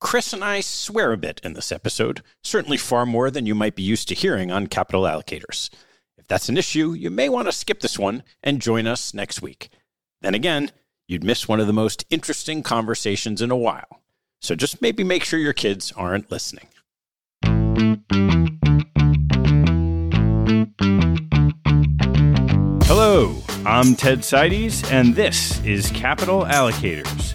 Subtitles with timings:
[0.00, 3.74] Chris and I swear a bit in this episode, certainly far more than you might
[3.74, 5.70] be used to hearing on capital allocators.
[6.16, 9.42] If that's an issue, you may want to skip this one and join us next
[9.42, 9.70] week.
[10.20, 10.70] Then again,
[11.08, 14.00] you'd miss one of the most interesting conversations in a while.
[14.40, 16.68] So just maybe make sure your kids aren't listening.
[22.84, 27.34] Hello, I'm Ted Seides, and this is Capital Allocators.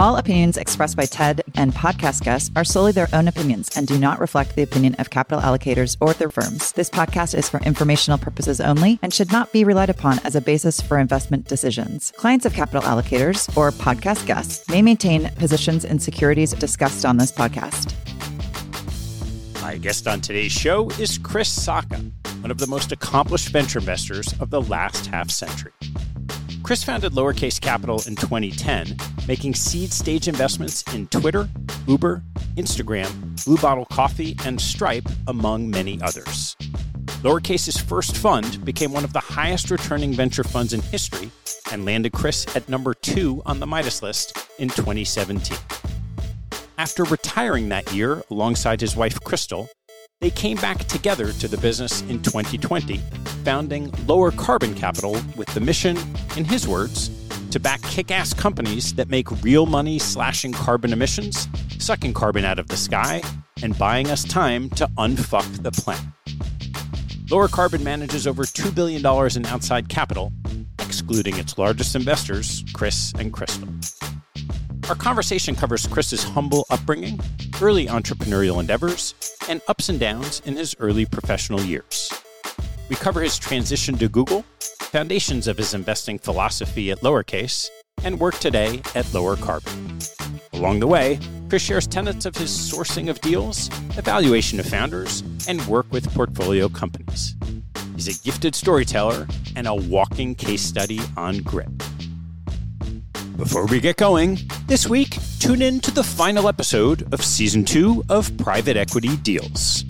[0.00, 3.98] All opinions expressed by TED and podcast guests are solely their own opinions and do
[3.98, 6.72] not reflect the opinion of capital allocators or their firms.
[6.72, 10.40] This podcast is for informational purposes only and should not be relied upon as a
[10.40, 12.14] basis for investment decisions.
[12.16, 17.30] Clients of capital allocators or podcast guests may maintain positions in securities discussed on this
[17.30, 17.92] podcast.
[19.60, 24.32] My guest on today's show is Chris Sacca, one of the most accomplished venture investors
[24.40, 25.72] of the last half century.
[26.70, 31.48] Chris founded Lowercase Capital in 2010, making seed stage investments in Twitter,
[31.88, 32.22] Uber,
[32.54, 36.54] Instagram, Blue Bottle Coffee, and Stripe, among many others.
[37.24, 41.32] Lowercase's first fund became one of the highest returning venture funds in history
[41.72, 45.58] and landed Chris at number two on the Midas list in 2017.
[46.78, 49.68] After retiring that year alongside his wife Crystal,
[50.20, 52.98] they came back together to the business in 2020,
[53.42, 55.96] founding Lowercarbon Capital with the mission,
[56.36, 57.10] in his words,
[57.50, 62.58] to back kick ass companies that make real money slashing carbon emissions, sucking carbon out
[62.58, 63.22] of the sky,
[63.62, 66.04] and buying us time to unfuck the planet.
[67.26, 69.00] Lowercarbon manages over $2 billion
[69.36, 70.32] in outside capital,
[70.80, 73.68] excluding its largest investors, Chris and Crystal.
[74.90, 77.20] Our conversation covers Chris's humble upbringing,
[77.62, 79.14] early entrepreneurial endeavors,
[79.48, 82.12] and ups and downs in his early professional years.
[82.88, 84.44] We cover his transition to Google,
[84.80, 87.68] foundations of his investing philosophy at Lowercase,
[88.02, 90.50] and work today at Lowercarbon.
[90.54, 95.64] Along the way, Chris shares tenets of his sourcing of deals, evaluation of founders, and
[95.68, 97.36] work with portfolio companies.
[97.94, 101.68] He's a gifted storyteller and a walking case study on grit.
[103.40, 108.04] Before we get going, this week, tune in to the final episode of season two
[108.10, 109.82] of Private Equity Deals.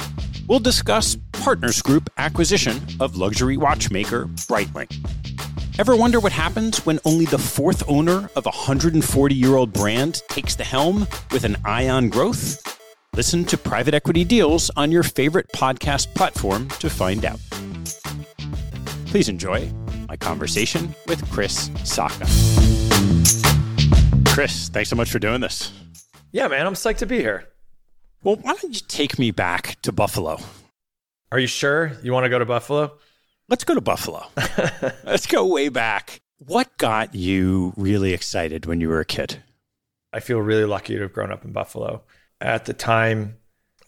[0.46, 4.88] We'll discuss Partners Group acquisition of luxury watchmaker Breitling.
[5.80, 10.22] Ever wonder what happens when only the fourth owner of a 140 year old brand
[10.28, 12.78] takes the helm with an eye on growth?
[13.16, 17.40] Listen to Private Equity Deals on your favorite podcast platform to find out.
[19.06, 19.68] Please enjoy
[20.08, 22.99] my conversation with Chris Sacca.
[24.32, 25.72] Chris, thanks so much for doing this.
[26.30, 27.48] Yeah, man, I'm psyched to be here.
[28.22, 30.38] Well, why don't you take me back to Buffalo?
[31.32, 32.92] Are you sure you want to go to Buffalo?
[33.48, 34.24] Let's go to Buffalo.
[35.04, 36.20] Let's go way back.
[36.38, 39.42] What got you really excited when you were a kid?
[40.12, 42.04] I feel really lucky to have grown up in Buffalo.
[42.40, 43.36] At the time,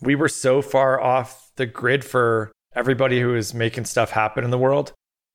[0.01, 4.51] we were so far off the grid for everybody who was making stuff happen in
[4.51, 4.93] the world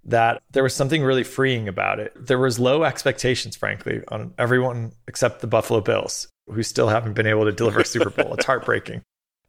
[0.08, 2.14] that there was something really freeing about it.
[2.16, 7.28] There was low expectations, frankly, on everyone except the Buffalo Bills, who still haven't been
[7.28, 8.34] able to deliver a Super Bowl.
[8.34, 9.02] It's heartbreaking.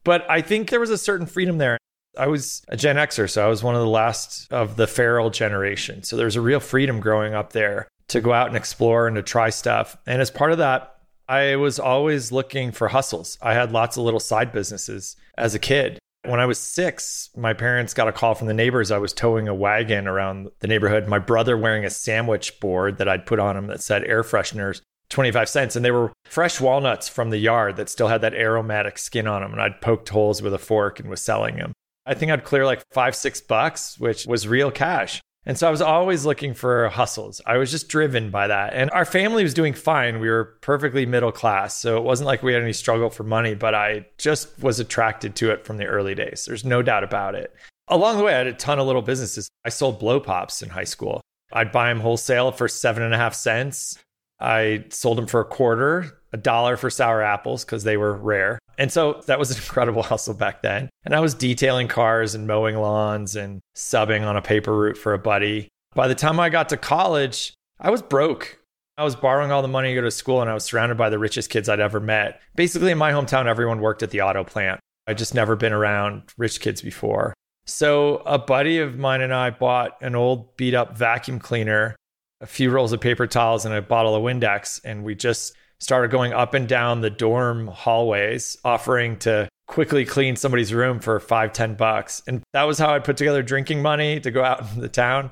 [0.04, 1.78] But I think there was a certain freedom there.
[2.16, 5.30] I was a Gen Xer, so I was one of the last of the feral
[5.30, 6.02] generation.
[6.02, 9.22] So there's a real freedom growing up there to go out and explore and to
[9.22, 9.96] try stuff.
[10.06, 10.96] And as part of that,
[11.28, 13.38] I was always looking for hustles.
[13.42, 15.98] I had lots of little side businesses as a kid.
[16.28, 18.90] When I was six, my parents got a call from the neighbors.
[18.90, 21.08] I was towing a wagon around the neighborhood.
[21.08, 24.82] My brother wearing a sandwich board that I'd put on him that said air fresheners,
[25.08, 25.74] 25 cents.
[25.74, 29.40] And they were fresh walnuts from the yard that still had that aromatic skin on
[29.40, 29.52] them.
[29.52, 31.72] And I'd poked holes with a fork and was selling them.
[32.04, 35.22] I think I'd clear like five, six bucks, which was real cash.
[35.48, 37.40] And so I was always looking for hustles.
[37.46, 38.74] I was just driven by that.
[38.74, 40.20] And our family was doing fine.
[40.20, 41.74] We were perfectly middle class.
[41.74, 45.34] So it wasn't like we had any struggle for money, but I just was attracted
[45.36, 46.44] to it from the early days.
[46.46, 47.54] There's no doubt about it.
[47.88, 49.48] Along the way, I had a ton of little businesses.
[49.64, 51.22] I sold blow pops in high school.
[51.50, 53.98] I'd buy them wholesale for seven and a half cents.
[54.38, 58.58] I sold them for a quarter, a dollar for sour apples because they were rare.
[58.78, 60.88] And so that was an incredible hustle back then.
[61.04, 65.12] And I was detailing cars and mowing lawns and subbing on a paper route for
[65.12, 65.68] a buddy.
[65.94, 68.58] By the time I got to college, I was broke.
[68.96, 71.10] I was borrowing all the money to go to school and I was surrounded by
[71.10, 72.40] the richest kids I'd ever met.
[72.56, 74.80] Basically, in my hometown, everyone worked at the auto plant.
[75.06, 77.32] I'd just never been around rich kids before.
[77.64, 81.96] So, a buddy of mine and I bought an old beat up vacuum cleaner,
[82.40, 84.80] a few rolls of paper towels, and a bottle of Windex.
[84.84, 90.36] And we just started going up and down the dorm hallways, offering to quickly clean
[90.36, 92.22] somebody's room for five, ten bucks.
[92.26, 95.30] And that was how I put together drinking money to go out in the town.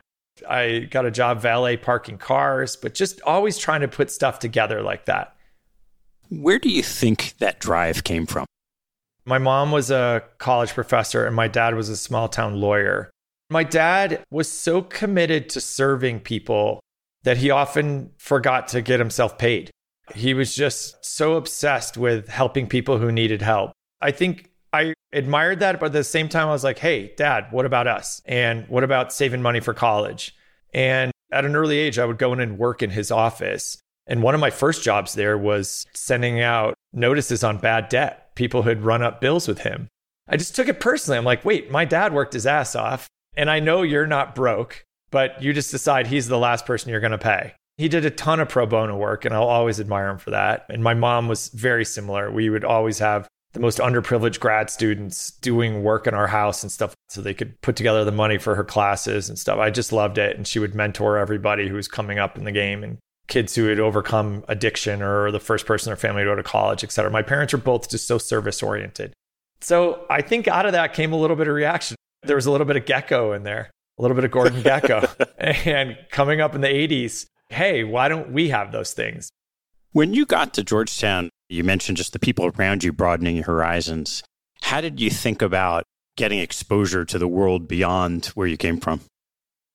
[0.48, 4.82] I got a job valet parking cars, but just always trying to put stuff together
[4.82, 5.34] like that.
[6.28, 8.44] Where do you think that drive came from?
[9.24, 13.10] My mom was a college professor and my dad was a small town lawyer.
[13.48, 16.80] My dad was so committed to serving people
[17.22, 19.70] that he often forgot to get himself paid.
[20.14, 23.72] He was just so obsessed with helping people who needed help.
[24.00, 27.46] I think I admired that, but at the same time, I was like, hey, dad,
[27.50, 28.20] what about us?
[28.24, 30.34] And what about saving money for college?
[30.72, 33.78] And at an early age, I would go in and work in his office.
[34.06, 38.34] And one of my first jobs there was sending out notices on bad debt.
[38.36, 39.88] People who had run up bills with him.
[40.28, 41.18] I just took it personally.
[41.18, 43.08] I'm like, wait, my dad worked his ass off.
[43.36, 47.00] And I know you're not broke, but you just decide he's the last person you're
[47.00, 47.54] going to pay.
[47.78, 50.64] He did a ton of pro bono work, and I'll always admire him for that.
[50.70, 52.30] And my mom was very similar.
[52.30, 56.72] We would always have the most underprivileged grad students doing work in our house and
[56.72, 59.58] stuff so they could put together the money for her classes and stuff.
[59.58, 60.36] I just loved it.
[60.36, 63.66] And she would mentor everybody who was coming up in the game and kids who
[63.66, 66.92] had overcome addiction or the first person in their family to go to college, et
[66.92, 67.10] cetera.
[67.10, 69.12] My parents were both just so service oriented.
[69.60, 71.96] So I think out of that came a little bit of reaction.
[72.22, 75.28] There was a little bit of Gekko in there, a little bit of Gordon Gekko.
[75.66, 79.30] and coming up in the 80s, hey, why don't we have those things?
[79.92, 84.22] When you got to Georgetown, you mentioned just the people around you broadening your horizons.
[84.62, 85.84] How did you think about
[86.16, 89.00] getting exposure to the world beyond where you came from?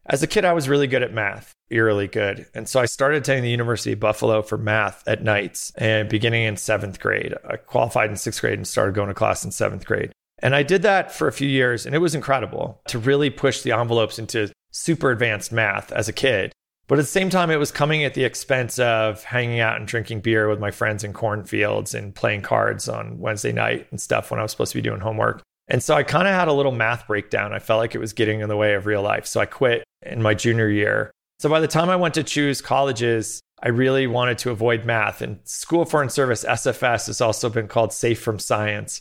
[0.06, 2.48] As a kid, I was really good at math, eerily good.
[2.54, 6.44] And so I started attending the University of Buffalo for math at nights and beginning
[6.44, 7.36] in seventh grade.
[7.48, 10.12] I qualified in sixth grade and started going to class in seventh grade.
[10.40, 13.62] And I did that for a few years, and it was incredible to really push
[13.62, 16.52] the envelopes into super advanced math as a kid.
[16.92, 19.88] But at the same time, it was coming at the expense of hanging out and
[19.88, 24.30] drinking beer with my friends in cornfields and playing cards on Wednesday night and stuff
[24.30, 25.42] when I was supposed to be doing homework.
[25.70, 27.54] And so I kind of had a little math breakdown.
[27.54, 29.26] I felt like it was getting in the way of real life.
[29.26, 31.12] So I quit in my junior year.
[31.40, 35.22] So by the time I went to choose colleges, I really wanted to avoid math.
[35.22, 39.00] And School of Foreign Service, SFS, has also been called Safe from Science.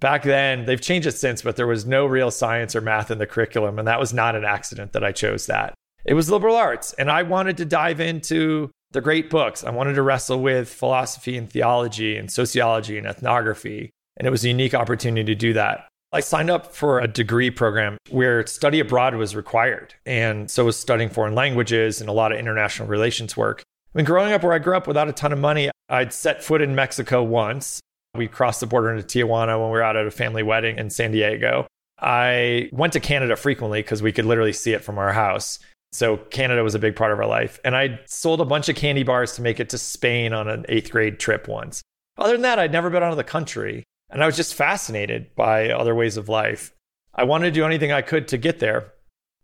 [0.00, 3.18] Back then, they've changed it since, but there was no real science or math in
[3.18, 3.78] the curriculum.
[3.78, 5.74] And that was not an accident that I chose that.
[6.08, 6.94] It was liberal arts.
[6.94, 9.62] And I wanted to dive into the great books.
[9.62, 13.90] I wanted to wrestle with philosophy and theology and sociology and ethnography.
[14.16, 15.86] And it was a unique opportunity to do that.
[16.10, 19.94] I signed up for a degree program where study abroad was required.
[20.06, 23.62] And so was studying foreign languages and a lot of international relations work.
[23.94, 26.42] I mean, growing up where I grew up without a ton of money, I'd set
[26.42, 27.80] foot in Mexico once.
[28.14, 30.88] We crossed the border into Tijuana when we were out at a family wedding in
[30.88, 31.66] San Diego.
[32.00, 35.58] I went to Canada frequently because we could literally see it from our house.
[35.92, 37.58] So Canada was a big part of our life.
[37.64, 40.66] And I sold a bunch of candy bars to make it to Spain on an
[40.68, 41.82] eighth grade trip once.
[42.16, 43.84] Other than that, I'd never been out of the country.
[44.10, 46.72] And I was just fascinated by other ways of life.
[47.14, 48.92] I wanted to do anything I could to get there.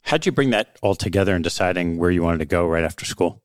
[0.03, 3.05] How'd you bring that all together in deciding where you wanted to go right after
[3.05, 3.41] school?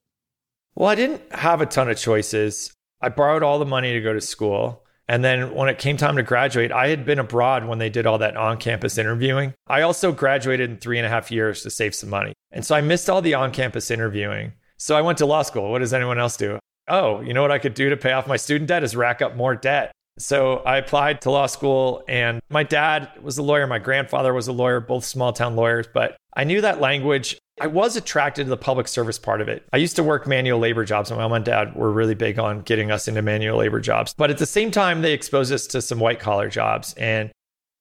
[0.75, 2.73] Well, I didn't have a ton of choices.
[3.01, 4.85] I borrowed all the money to go to school.
[5.09, 8.05] And then when it came time to graduate, I had been abroad when they did
[8.05, 9.55] all that on campus interviewing.
[9.67, 12.33] I also graduated in three and a half years to save some money.
[12.51, 14.53] And so I missed all the on campus interviewing.
[14.77, 15.71] So I went to law school.
[15.71, 16.59] What does anyone else do?
[16.87, 19.19] Oh, you know what I could do to pay off my student debt is rack
[19.23, 19.91] up more debt.
[20.19, 23.65] So I applied to law school, and my dad was a lawyer.
[23.67, 25.87] My grandfather was a lawyer, both small town lawyers.
[25.93, 27.37] But I knew that language.
[27.61, 29.65] I was attracted to the public service part of it.
[29.73, 31.09] I used to work manual labor jobs.
[31.09, 34.13] And my mom and dad were really big on getting us into manual labor jobs.
[34.17, 36.93] But at the same time, they exposed us to some white collar jobs.
[36.95, 37.31] And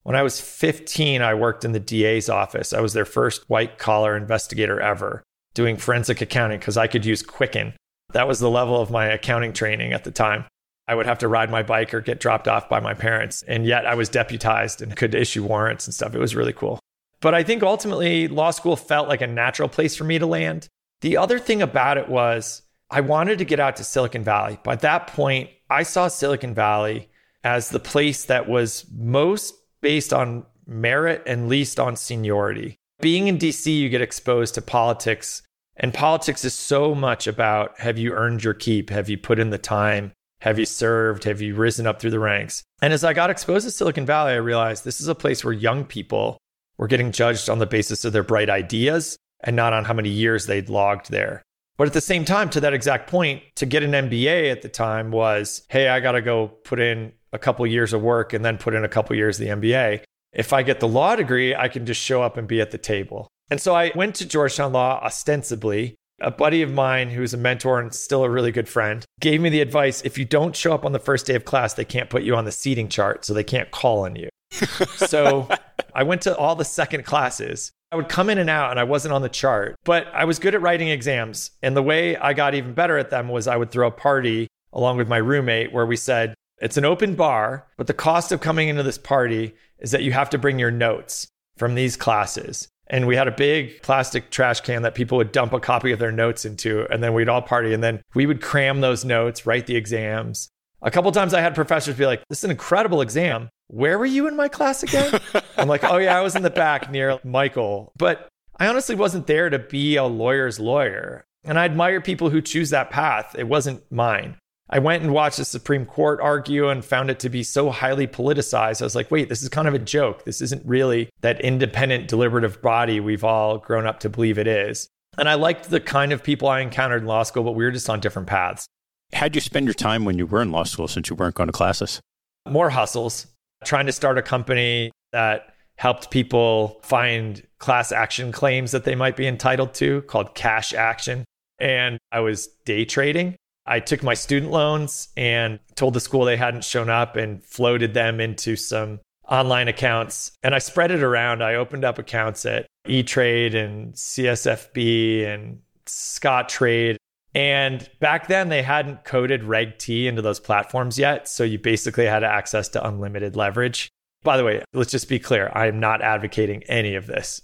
[0.05, 2.73] when I was 15, I worked in the DA's office.
[2.73, 5.23] I was their first white collar investigator ever
[5.55, 7.75] doing forensic accounting because I could use Quicken.
[8.13, 10.45] That was the level of my accounting training at the time.
[10.89, 13.45] I would have to ride my bike or get dropped off by my parents.
[13.47, 16.15] And yet I was deputized and could issue warrants and stuff.
[16.15, 16.81] It was really cool.
[17.21, 20.67] But I think ultimately law school felt like a natural place for me to land.
[21.03, 24.59] The other thing about it was I wanted to get out to Silicon Valley.
[24.65, 27.11] By that point, I saw Silicon Valley
[27.45, 32.77] as the place that was most based on merit and least on seniority.
[33.01, 35.43] Being in DC, you get exposed to politics,
[35.77, 38.91] and politics is so much about have you earned your keep?
[38.91, 40.13] Have you put in the time?
[40.41, 41.25] Have you served?
[41.25, 42.63] Have you risen up through the ranks?
[42.81, 45.53] And as I got exposed to Silicon Valley, I realized this is a place where
[45.53, 46.39] young people
[46.77, 50.11] were getting judged on the basis of their bright ideas and not on how many
[50.11, 51.43] years they'd logged there.
[51.77, 54.69] But at the same time, to that exact point, to get an MBA at the
[54.69, 58.45] time was, hey, I got to go put in a couple years of work and
[58.45, 60.03] then put in a couple years of the MBA.
[60.33, 62.79] If I get the law degree, I can just show up and be at the
[62.79, 63.29] table.
[63.51, 67.81] And so I went to Georgetown Law ostensibly a buddy of mine who's a mentor
[67.81, 70.85] and still a really good friend gave me the advice if you don't show up
[70.85, 73.33] on the first day of class, they can't put you on the seating chart, so
[73.35, 74.29] they can't call on you.
[74.97, 75.49] so
[75.95, 77.71] I went to all the second classes.
[77.91, 80.39] I would come in and out and I wasn't on the chart, but I was
[80.39, 81.53] good at writing exams.
[81.63, 84.49] And the way I got even better at them was I would throw a party
[84.73, 88.41] along with my roommate where we said, it's an open bar, but the cost of
[88.41, 92.69] coming into this party is that you have to bring your notes from these classes.
[92.91, 95.99] And we had a big plastic trash can that people would dump a copy of
[95.99, 96.87] their notes into.
[96.91, 97.75] And then we'd all party.
[97.75, 100.49] And then we would cram those notes, write the exams.
[100.81, 103.49] A couple times I had professors be like, This is an incredible exam.
[103.67, 105.21] Where were you in my class again?
[105.57, 107.93] I'm like, Oh, yeah, I was in the back near Michael.
[107.99, 111.25] But I honestly wasn't there to be a lawyer's lawyer.
[111.45, 113.35] And I admire people who choose that path.
[113.39, 114.37] It wasn't mine.
[114.71, 118.07] I went and watched the Supreme Court argue and found it to be so highly
[118.07, 118.83] politicized.
[118.83, 120.25] I was like, wait, this is kind of a joke.
[120.25, 124.89] This isn't really that independent, deliberative body we've all grown up to believe it is.
[125.17, 127.71] And I liked the kind of people I encountered in law school, but we were
[127.71, 128.67] just on different paths.
[129.15, 131.49] How'd you spend your time when you were in law school since you weren't going
[131.49, 132.01] to classes?
[132.47, 133.27] More hustles,
[133.65, 139.17] trying to start a company that helped people find class action claims that they might
[139.17, 141.25] be entitled to called cash action.
[141.59, 143.37] And I was day trading.
[143.69, 147.95] I took my student loans and told the school they hadn't shown up and floated
[147.95, 150.33] them into some online accounts.
[150.43, 151.45] And I spread it around.
[151.45, 156.97] I opened up accounts at E Trade and CSFB and Scottrade.
[157.35, 161.29] And back then, they hadn't coded Reg T into those platforms yet.
[161.29, 163.91] So you basically had access to unlimited leverage.
[164.29, 165.51] By the way, let's just be clear.
[165.55, 167.41] I am not advocating any of this,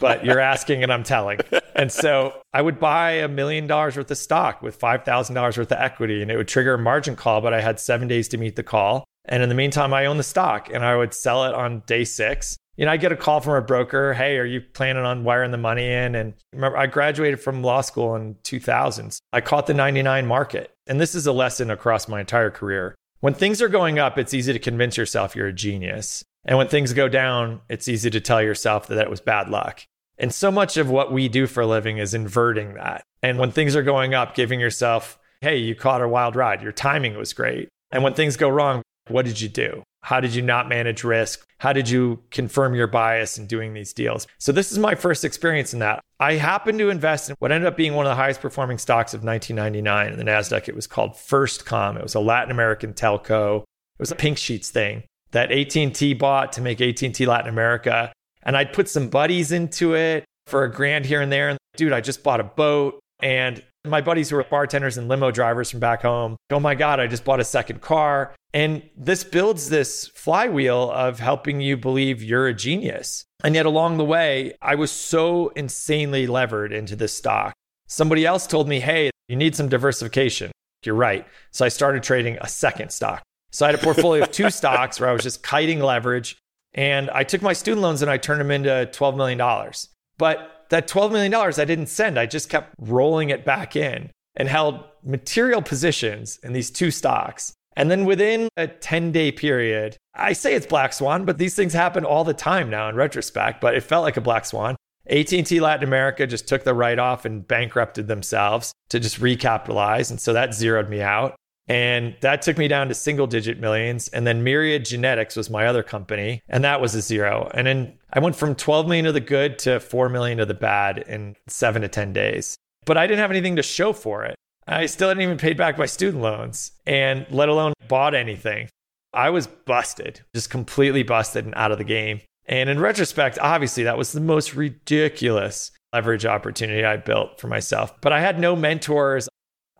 [0.00, 1.38] but you're asking and I'm telling.
[1.76, 5.78] And so I would buy a million dollars worth of stock with $5,000 worth of
[5.78, 8.56] equity and it would trigger a margin call, but I had seven days to meet
[8.56, 9.04] the call.
[9.26, 12.02] And in the meantime, I own the stock and I would sell it on day
[12.02, 12.56] six.
[12.76, 14.12] You know, I get a call from a broker.
[14.12, 16.16] Hey, are you planning on wiring the money in?
[16.16, 19.18] And remember, I graduated from law school in 2000s.
[19.32, 20.72] I caught the 99 market.
[20.88, 22.96] And this is a lesson across my entire career.
[23.20, 26.22] When things are going up, it's easy to convince yourself you're a genius.
[26.44, 29.82] And when things go down, it's easy to tell yourself that it was bad luck.
[30.18, 33.02] And so much of what we do for a living is inverting that.
[33.22, 36.62] And when things are going up, giving yourself hey, you caught a wild ride.
[36.62, 37.68] Your timing was great.
[37.90, 39.82] And when things go wrong, what did you do?
[40.06, 41.44] How did you not manage risk?
[41.58, 44.28] How did you confirm your bias in doing these deals?
[44.38, 46.00] So, this is my first experience in that.
[46.20, 49.14] I happened to invest in what ended up being one of the highest performing stocks
[49.14, 50.68] of 1999 in the NASDAQ.
[50.68, 51.96] It was called FirstCom.
[51.96, 53.62] It was a Latin American telco.
[53.62, 58.12] It was a pink sheets thing that AT&T bought to make AT&T Latin America.
[58.44, 61.48] And I'd put some buddies into it for a grand here and there.
[61.48, 63.00] And dude, I just bought a boat.
[63.18, 67.00] And my buddies who are bartenders and limo drivers from back home, oh my God,
[67.00, 68.34] I just bought a second car.
[68.54, 73.24] And this builds this flywheel of helping you believe you're a genius.
[73.44, 77.52] And yet along the way, I was so insanely levered into this stock.
[77.86, 80.52] Somebody else told me, hey, you need some diversification.
[80.84, 81.26] You're right.
[81.50, 83.22] So I started trading a second stock.
[83.52, 86.36] So I had a portfolio of two stocks where I was just kiting leverage.
[86.74, 89.72] And I took my student loans and I turned them into $12 million.
[90.18, 92.18] But that $12 million I didn't send.
[92.18, 97.54] I just kept rolling it back in and held material positions in these two stocks.
[97.76, 101.74] And then within a 10 day period, I say it's black swan, but these things
[101.74, 104.76] happen all the time now in retrospect, but it felt like a black swan.
[105.08, 110.10] AT&T Latin America just took the write off and bankrupted themselves to just recapitalize.
[110.10, 111.36] And so that zeroed me out.
[111.68, 114.08] And that took me down to single digit millions.
[114.08, 117.50] And then Myriad Genetics was my other company, and that was a zero.
[117.54, 120.54] And then I went from 12 million of the good to 4 million of the
[120.54, 122.56] bad in seven to 10 days.
[122.84, 124.36] But I didn't have anything to show for it.
[124.68, 128.68] I still hadn't even paid back my student loans and let alone bought anything.
[129.12, 132.20] I was busted, just completely busted and out of the game.
[132.46, 137.98] And in retrospect, obviously, that was the most ridiculous leverage opportunity I built for myself.
[138.00, 139.28] But I had no mentors.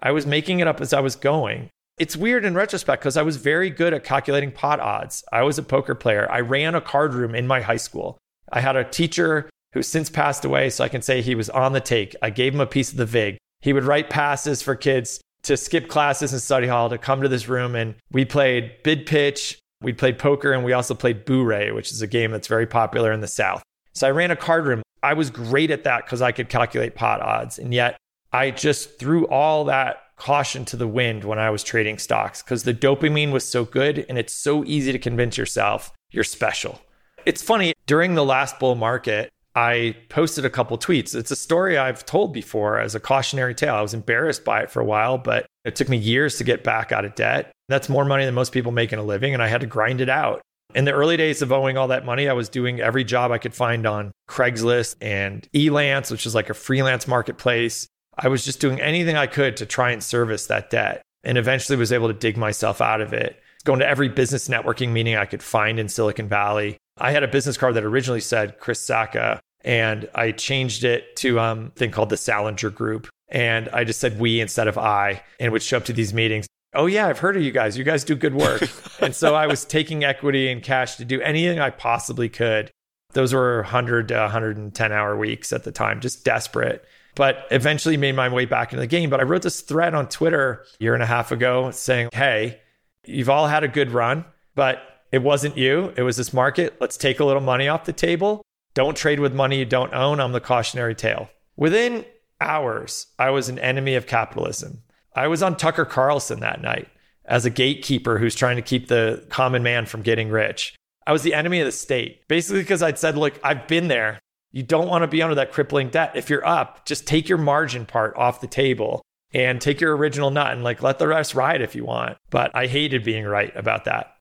[0.01, 1.69] I was making it up as I was going.
[1.99, 5.25] It's weird in retrospect because I was very good at calculating pot odds.
[5.33, 6.31] I was a poker player.
[6.31, 8.19] I ran a card room in my high school.
[8.53, 11.73] I had a teacher who since passed away, so I can say he was on
[11.73, 12.15] the take.
[12.21, 13.39] I gave him a piece of the VIG.
[13.61, 17.29] He would write passes for kids to skip classes in study hall to come to
[17.29, 19.59] this room, and we played bid pitch.
[19.81, 23.11] We played poker, and we also played Boo-Ray, which is a game that's very popular
[23.11, 23.63] in the South.
[23.95, 24.83] So I ran a card room.
[25.03, 27.59] I was great at that because I could calculate pot odds.
[27.59, 27.97] And yet
[28.33, 32.65] I just threw all that caution to the wind when I was trading stocks because
[32.65, 36.81] the dopamine was so good and it's so easy to convince yourself you're special.
[37.25, 41.15] It's funny, during the last bull market, I posted a couple tweets.
[41.15, 43.75] It's a story I've told before as a cautionary tale.
[43.75, 46.63] I was embarrassed by it for a while, but it took me years to get
[46.63, 47.53] back out of debt.
[47.69, 50.01] That's more money than most people make in a living, and I had to grind
[50.01, 50.43] it out.
[50.75, 53.39] In the early days of owing all that money, I was doing every job I
[53.39, 57.89] could find on Craigslist and Elance, which is like a freelance marketplace.
[58.19, 61.77] I was just doing anything I could to try and service that debt and eventually
[61.77, 63.41] was able to dig myself out of it.
[63.65, 66.79] Going to every business networking meeting I could find in Silicon Valley.
[66.99, 71.41] I had a business card that originally said Chris Sacca, and I changed it to
[71.41, 73.09] um, a thing called the Salinger Group.
[73.29, 76.47] And I just said we instead of I, and would show up to these meetings.
[76.75, 77.77] Oh, yeah, I've heard of you guys.
[77.77, 78.63] You guys do good work.
[79.01, 82.71] and so I was taking equity and cash to do anything I possibly could.
[83.13, 86.85] Those were 100 to 110 hour weeks at the time, just desperate
[87.17, 89.11] but eventually made my way back into the game.
[89.11, 92.61] But I wrote this thread on Twitter a year and a half ago saying, Hey,
[93.05, 94.25] you've all had a good run,
[94.55, 95.93] but it wasn't you.
[95.97, 96.77] It was this market.
[96.79, 98.43] Let's take a little money off the table.
[98.75, 100.21] Don't trade with money you don't own.
[100.21, 101.31] I'm the cautionary tale.
[101.57, 102.05] Within
[102.41, 104.83] hours, I was an enemy of capitalism.
[105.15, 106.89] I was on Tucker Carlson that night
[107.25, 110.75] as a gatekeeper who's trying to keep the common man from getting rich.
[111.07, 114.19] I was the enemy of the state, basically because I'd said, look, I've been there.
[114.57, 116.13] You don't want to be under that crippling debt.
[116.15, 119.03] If you're up, just take your margin part off the table
[119.35, 122.17] and take your original nut and like let the rest ride if you want.
[122.31, 124.15] But I hated being right about that.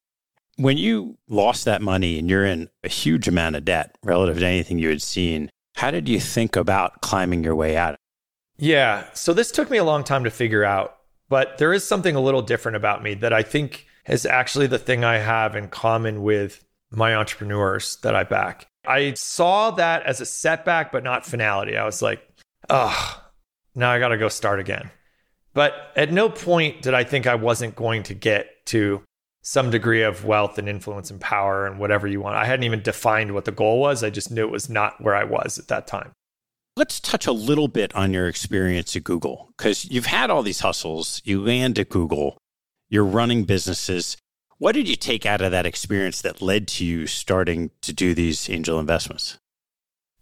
[0.57, 4.45] When you lost that money and you're in a huge amount of debt relative to
[4.45, 7.95] anything you had seen, how did you think about climbing your way out?
[8.57, 9.05] Yeah.
[9.13, 10.97] So this took me a long time to figure out,
[11.29, 14.79] but there is something a little different about me that I think is actually the
[14.79, 18.67] thing I have in common with my entrepreneurs that I back.
[18.87, 21.77] I saw that as a setback, but not finality.
[21.77, 22.27] I was like,
[22.69, 23.23] oh,
[23.75, 24.89] now I got to go start again.
[25.53, 29.01] But at no point did I think I wasn't going to get to
[29.41, 32.35] some degree of wealth and influence and power and whatever you want.
[32.35, 34.03] I hadn't even defined what the goal was.
[34.03, 36.11] I just knew it was not where I was at that time.
[36.75, 40.59] Let's touch a little bit on your experience at Google because you've had all these
[40.59, 41.21] hustles.
[41.23, 42.37] You land at Google,
[42.89, 44.17] you're running businesses.
[44.57, 48.13] What did you take out of that experience that led to you starting to do
[48.13, 49.37] these angel investments?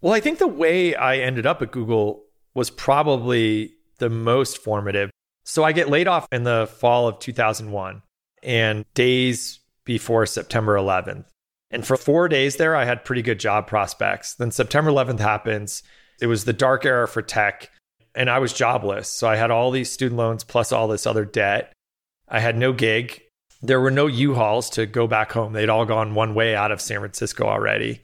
[0.02, 5.12] Well, I think the way I ended up at Google was probably the most formative.
[5.46, 8.02] So I get laid off in the fall of 2001
[8.41, 11.26] and days before September 11th.
[11.69, 14.36] And for four days there, I had pretty good job prospects.
[14.36, 15.84] Then September 11th happens.
[16.22, 17.69] It was the dark era for tech.
[18.15, 19.10] and I was jobless.
[19.10, 21.74] So I had all these student loans plus all this other debt.
[22.28, 23.22] I had no gig.
[23.65, 25.54] There were no U-Hauls to go back home.
[25.54, 28.02] They'd all gone one way out of San Francisco already.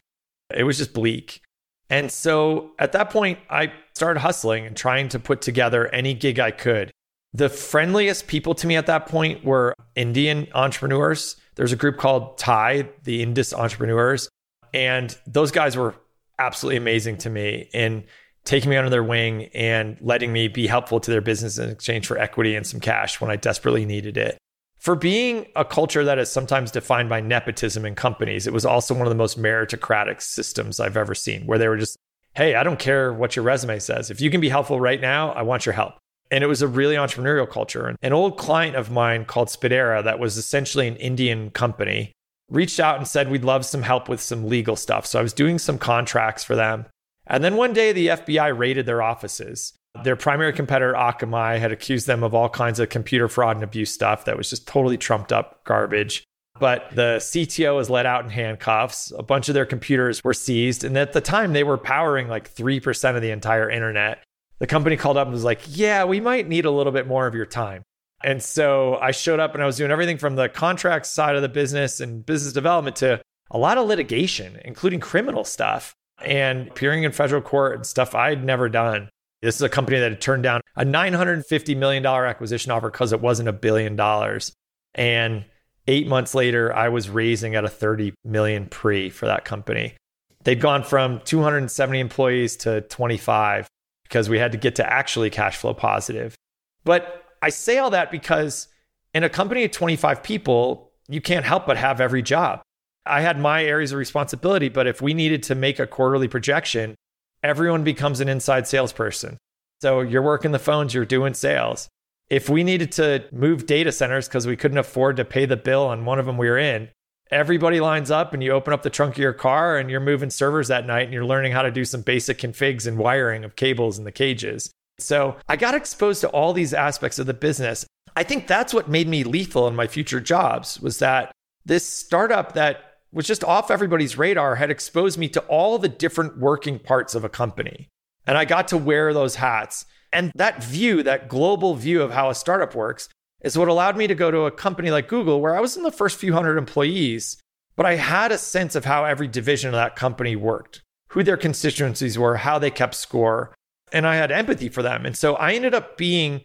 [0.55, 1.41] It was just bleak.
[1.89, 6.39] And so at that point, I started hustling and trying to put together any gig
[6.39, 6.91] I could.
[7.33, 11.35] The friendliest people to me at that point were Indian entrepreneurs.
[11.55, 14.29] There's a group called TIE, the Indus Entrepreneurs.
[14.73, 15.95] And those guys were
[16.39, 18.05] absolutely amazing to me in
[18.45, 22.07] taking me under their wing and letting me be helpful to their business in exchange
[22.07, 24.37] for equity and some cash when I desperately needed it.
[24.79, 28.93] For being a culture that is sometimes defined by nepotism in companies, it was also
[28.93, 31.97] one of the most meritocratic systems I've ever seen, where they were just,
[32.35, 34.09] hey, I don't care what your resume says.
[34.09, 35.95] If you can be helpful right now, I want your help.
[36.31, 37.93] And it was a really entrepreneurial culture.
[38.01, 42.13] An old client of mine called Speedera, that was essentially an Indian company,
[42.49, 45.05] reached out and said we'd love some help with some legal stuff.
[45.05, 46.85] So I was doing some contracts for them.
[47.27, 49.73] And then one day the FBI raided their offices.
[50.03, 53.93] Their primary competitor, Akamai, had accused them of all kinds of computer fraud and abuse
[53.93, 56.23] stuff that was just totally trumped up garbage.
[56.59, 59.13] But the CTO was let out in handcuffs.
[59.17, 60.83] A bunch of their computers were seized.
[60.83, 64.23] And at the time, they were powering like 3% of the entire internet.
[64.59, 67.27] The company called up and was like, Yeah, we might need a little bit more
[67.27, 67.83] of your time.
[68.23, 71.41] And so I showed up and I was doing everything from the contract side of
[71.41, 77.03] the business and business development to a lot of litigation, including criminal stuff and appearing
[77.03, 79.09] in federal court and stuff I'd never done.
[79.41, 83.21] This is a company that had turned down a $950 million acquisition offer because it
[83.21, 84.54] wasn't a billion dollars.
[84.95, 85.45] And
[85.88, 89.95] eight months later, I was raising at a 30 million pre for that company.
[90.43, 93.67] They'd gone from 270 employees to 25
[94.04, 96.36] because we had to get to actually cash flow positive.
[96.84, 98.67] But I say all that because
[99.13, 102.62] in a company of 25 people, you can't help but have every job.
[103.06, 106.95] I had my areas of responsibility, but if we needed to make a quarterly projection,
[107.43, 109.38] everyone becomes an inside salesperson.
[109.82, 111.88] So you're working the phones, you're doing sales.
[112.30, 115.86] If we needed to move data centers because we couldn't afford to pay the bill
[115.88, 116.89] on one of them we were in,
[117.32, 120.30] everybody lines up and you open up the trunk of your car and you're moving
[120.30, 123.56] servers that night and you're learning how to do some basic configs and wiring of
[123.56, 124.71] cables in the cages.
[124.99, 127.86] So I got exposed to all these aspects of the business.
[128.15, 131.32] I think that's what made me lethal in my future jobs was that
[131.65, 136.37] this startup that was just off everybody's radar had exposed me to all the different
[136.37, 137.87] working parts of a company.
[138.27, 139.85] And I got to wear those hats.
[140.13, 143.09] And that view, that global view of how a startup works,
[143.41, 145.83] is what allowed me to go to a company like Google, where I was in
[145.83, 147.37] the first few hundred employees,
[147.75, 151.37] but I had a sense of how every division of that company worked, who their
[151.37, 153.55] constituencies were, how they kept score,
[153.93, 155.05] and I had empathy for them.
[155.05, 156.41] And so I ended up being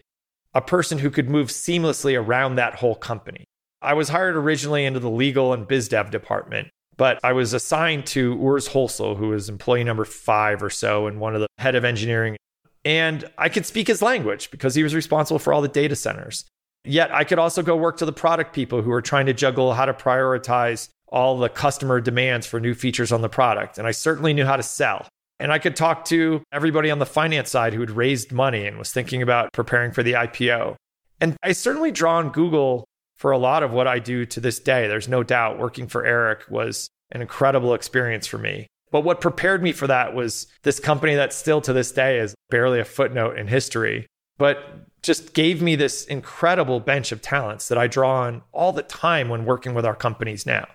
[0.55, 3.45] a person who could move seamlessly around that whole company.
[3.85, 8.07] I was hired originally into the legal and biz dev department, but I was assigned
[8.07, 11.75] to Urs Hölzle, who was employee number five or so, and one of the head
[11.75, 12.37] of engineering.
[12.85, 16.45] And I could speak his language because he was responsible for all the data centers.
[16.85, 19.73] Yet I could also go work to the product people who were trying to juggle
[19.73, 23.79] how to prioritize all the customer demands for new features on the product.
[23.79, 25.07] And I certainly knew how to sell.
[25.41, 28.79] And I could talk to everybody on the finance side who had raised money and
[28.79, 30.77] was thinking about preparing for the IPO.
[31.21, 32.85] And I certainly draw on Google
[33.17, 34.89] for a lot of what I do to this day.
[34.89, 38.67] There's no doubt working for Eric was an incredible experience for me.
[38.91, 42.35] But what prepared me for that was this company that still to this day is
[42.51, 44.07] barely a footnote in history,
[44.39, 48.83] but just gave me this incredible bench of talents that I draw on all the
[48.83, 50.67] time when working with our companies now.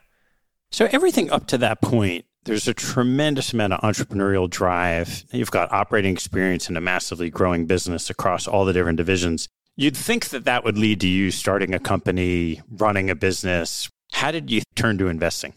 [0.71, 5.23] So, everything up to that point there's a tremendous amount of entrepreneurial drive.
[5.32, 9.47] You've got operating experience in a massively growing business across all the different divisions.
[9.80, 13.88] You'd think that that would lead to you starting a company, running a business.
[14.12, 15.54] How did you turn to investing?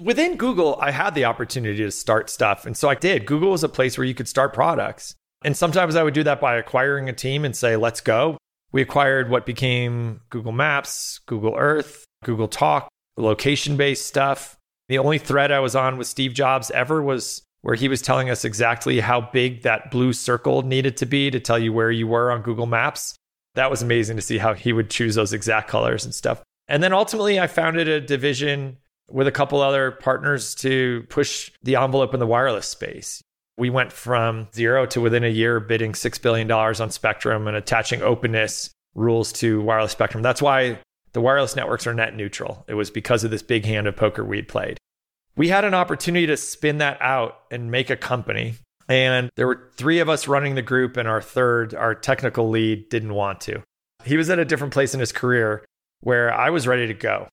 [0.00, 2.66] Within Google, I had the opportunity to start stuff.
[2.66, 3.24] And so I did.
[3.24, 5.14] Google was a place where you could start products.
[5.44, 8.36] And sometimes I would do that by acquiring a team and say, let's go.
[8.72, 14.56] We acquired what became Google Maps, Google Earth, Google Talk, location based stuff.
[14.88, 18.28] The only thread I was on with Steve Jobs ever was where he was telling
[18.28, 22.08] us exactly how big that blue circle needed to be to tell you where you
[22.08, 23.14] were on Google Maps.
[23.56, 26.42] That was amazing to see how he would choose those exact colors and stuff.
[26.68, 28.78] And then ultimately, I founded a division
[29.10, 33.22] with a couple other partners to push the envelope in the wireless space.
[33.56, 38.02] We went from zero to within a year bidding $6 billion on Spectrum and attaching
[38.02, 40.22] openness rules to wireless spectrum.
[40.22, 40.78] That's why
[41.12, 42.64] the wireless networks are net neutral.
[42.68, 44.78] It was because of this big hand of poker we'd played.
[45.36, 48.54] We had an opportunity to spin that out and make a company.
[48.88, 52.88] And there were three of us running the group, and our third, our technical lead,
[52.88, 53.62] didn't want to.
[54.04, 55.64] He was at a different place in his career
[56.00, 57.28] where I was ready to go.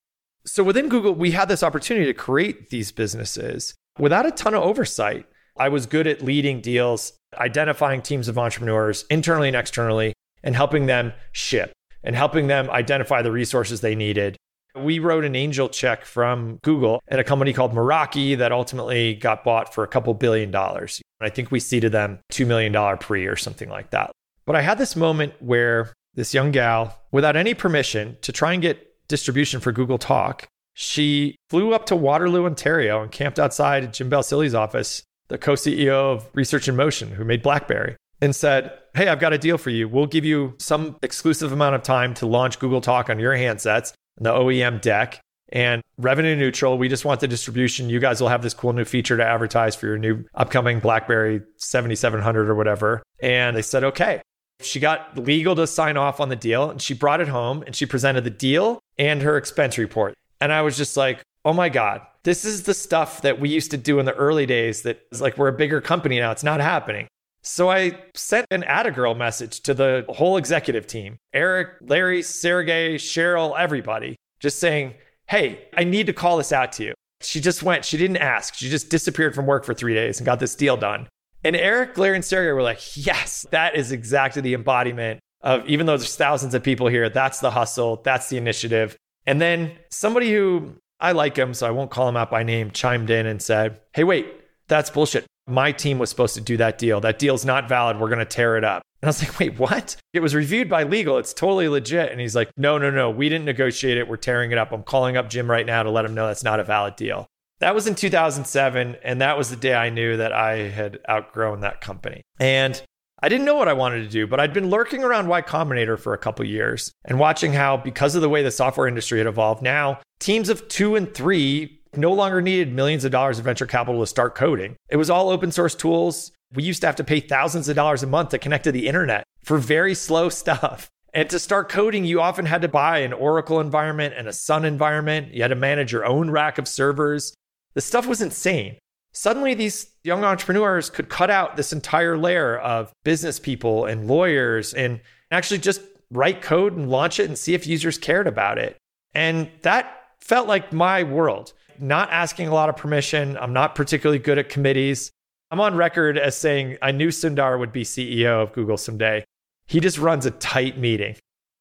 [0.46, 4.62] So within Google, we had this opportunity to create these businesses without a ton of
[4.62, 5.26] oversight.
[5.56, 10.12] I was good at leading deals, identifying teams of entrepreneurs internally and externally,
[10.42, 11.72] and helping them ship
[12.04, 14.36] and helping them identify the resources they needed.
[14.76, 19.44] We wrote an angel check from Google and a company called Meraki that ultimately got
[19.44, 21.00] bought for a couple billion dollars.
[21.20, 24.10] I think we seeded them $2 million pre or something like that.
[24.46, 28.62] But I had this moment where this young gal, without any permission to try and
[28.62, 34.10] get distribution for Google Talk, she flew up to Waterloo, Ontario and camped outside Jim
[34.10, 39.08] Balsillie's office, the co CEO of Research in Motion, who made Blackberry, and said, Hey,
[39.08, 39.88] I've got a deal for you.
[39.88, 43.92] We'll give you some exclusive amount of time to launch Google Talk on your handsets,
[44.16, 45.20] and the OEM deck,
[45.54, 46.76] and revenue neutral.
[46.76, 47.88] We just want the distribution.
[47.88, 51.40] You guys will have this cool new feature to advertise for your new upcoming BlackBerry
[51.56, 53.02] 7700 or whatever.
[53.22, 54.20] And they said, okay.
[54.60, 57.74] She got legal to sign off on the deal and she brought it home and
[57.74, 60.14] she presented the deal and her expense report.
[60.40, 63.70] And I was just like, oh my God, this is the stuff that we used
[63.72, 66.30] to do in the early days that is like we're a bigger company now.
[66.30, 67.08] It's not happening.
[67.42, 73.58] So I sent an Attagirl message to the whole executive team Eric, Larry, Sergey, Sheryl,
[73.58, 74.94] everybody, just saying,
[75.26, 76.94] hey, I need to call this out to you.
[77.20, 78.54] She just went, she didn't ask.
[78.54, 81.08] She just disappeared from work for three days and got this deal done.
[81.42, 85.86] And Eric, Larry, and Sergey were like, yes, that is exactly the embodiment of, even
[85.86, 88.96] though there's thousands of people here, that's the hustle, that's the initiative.
[89.26, 92.70] And then somebody who I like him, so I won't call him out by name,
[92.70, 94.26] chimed in and said, hey, wait,
[94.68, 95.26] that's bullshit.
[95.46, 97.00] My team was supposed to do that deal.
[97.00, 98.00] That deal's not valid.
[98.00, 98.82] We're going to tear it up.
[99.04, 99.96] And I was like, wait, what?
[100.14, 101.18] It was reviewed by legal.
[101.18, 102.10] It's totally legit.
[102.10, 103.10] And he's like, no, no, no.
[103.10, 104.08] We didn't negotiate it.
[104.08, 104.72] We're tearing it up.
[104.72, 107.26] I'm calling up Jim right now to let him know that's not a valid deal.
[107.60, 108.96] That was in 2007.
[109.04, 112.22] And that was the day I knew that I had outgrown that company.
[112.40, 112.80] And
[113.22, 115.98] I didn't know what I wanted to do, but I'd been lurking around Y Combinator
[115.98, 119.26] for a couple years and watching how, because of the way the software industry had
[119.26, 123.66] evolved, now teams of two and three no longer needed millions of dollars of venture
[123.66, 124.76] capital to start coding.
[124.88, 126.32] It was all open source tools.
[126.54, 128.86] We used to have to pay thousands of dollars a month to connect to the
[128.86, 130.88] internet for very slow stuff.
[131.12, 134.64] And to start coding, you often had to buy an Oracle environment and a Sun
[134.64, 135.32] environment.
[135.32, 137.34] You had to manage your own rack of servers.
[137.74, 138.78] The stuff was insane.
[139.12, 144.74] Suddenly, these young entrepreneurs could cut out this entire layer of business people and lawyers
[144.74, 148.76] and actually just write code and launch it and see if users cared about it.
[149.14, 151.52] And that felt like my world.
[151.78, 153.36] Not asking a lot of permission.
[153.36, 155.10] I'm not particularly good at committees.
[155.54, 159.24] I'm on record as saying I knew Sundar would be CEO of Google someday.
[159.68, 161.14] He just runs a tight meeting.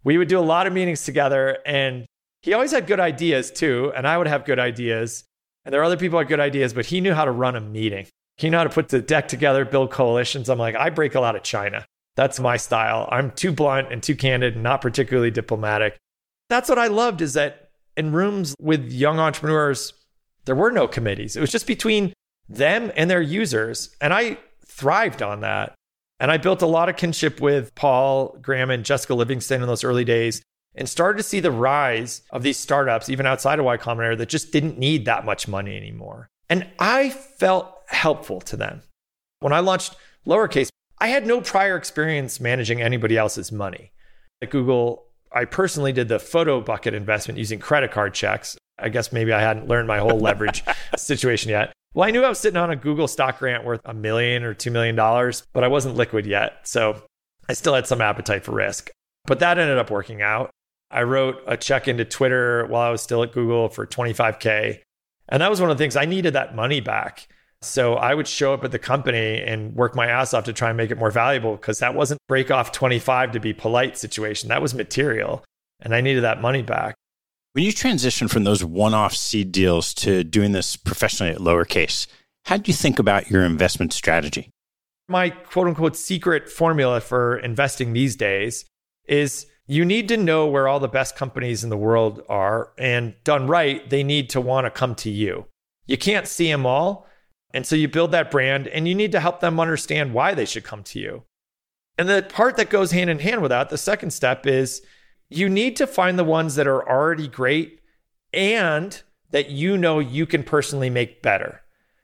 [0.04, 2.08] We would do a lot of meetings together, and
[2.42, 3.94] he always had good ideas too.
[3.96, 5.26] And I would have good ideas.
[5.64, 7.62] And there are other people had good ideas, but he knew how to run a
[7.62, 8.08] meeting.
[8.38, 10.50] He knew how to put the deck together, build coalitions.
[10.50, 11.86] I'm like, I break a lot of China.
[12.16, 13.08] That's my style.
[13.12, 15.98] I'm too blunt and too candid and not particularly diplomatic.
[16.50, 19.94] That's what I loved is that in rooms with young entrepreneurs,
[20.46, 21.36] there were no committees.
[21.36, 22.12] It was just between
[22.48, 23.96] them and their users.
[24.02, 25.74] And I thrived on that.
[26.20, 29.84] And I built a lot of kinship with Paul Graham and Jessica Livingston in those
[29.84, 30.42] early days
[30.76, 34.30] and started to see the rise of these startups, even outside of Y Combinator, that
[34.30, 36.30] just didn't need that much money anymore.
[36.50, 38.82] And I felt helpful to them.
[39.40, 43.92] When I launched Lowercase, I had no prior experience managing anybody else's money.
[44.42, 48.58] At Google, I personally did the Photobucket investment using credit card checks.
[48.80, 50.64] I guess maybe I hadn't learned my whole leverage
[50.98, 51.74] situation yet.
[51.94, 54.56] Well, I knew I was sitting on a Google stock grant worth a million or
[54.56, 54.96] $2 million,
[55.54, 56.60] but I wasn't liquid yet.
[56.64, 57.04] So
[57.48, 58.90] I still had some appetite for risk.
[59.26, 60.50] But that ended up working out.
[60.90, 64.80] I wrote a check into Twitter while I was still at Google for 25K.
[65.30, 67.28] And that was one of the things I needed that money back.
[67.62, 70.70] So I would show up at the company and work my ass off to try
[70.70, 74.50] and make it more valuable because that wasn't break off 25 to be polite situation.
[74.50, 75.44] That was material.
[75.80, 76.96] And I needed that money back.
[77.54, 82.08] When you transition from those one off seed deals to doing this professionally at lowercase,
[82.46, 84.50] how do you think about your investment strategy?
[85.08, 88.66] My quote unquote secret formula for investing these days
[89.08, 92.72] is you need to know where all the best companies in the world are.
[92.80, 95.46] And done right, they need to want to come to you.
[95.86, 97.08] You can't see them all.
[97.54, 100.46] And so you build that brand and you need to help them understand why they
[100.46, 101.24] should come to you.
[102.00, 104.82] And the part that goes hand in hand with that, the second step is
[105.30, 107.80] you need to find the ones that are already great
[108.32, 111.62] and that you know you can personally make better.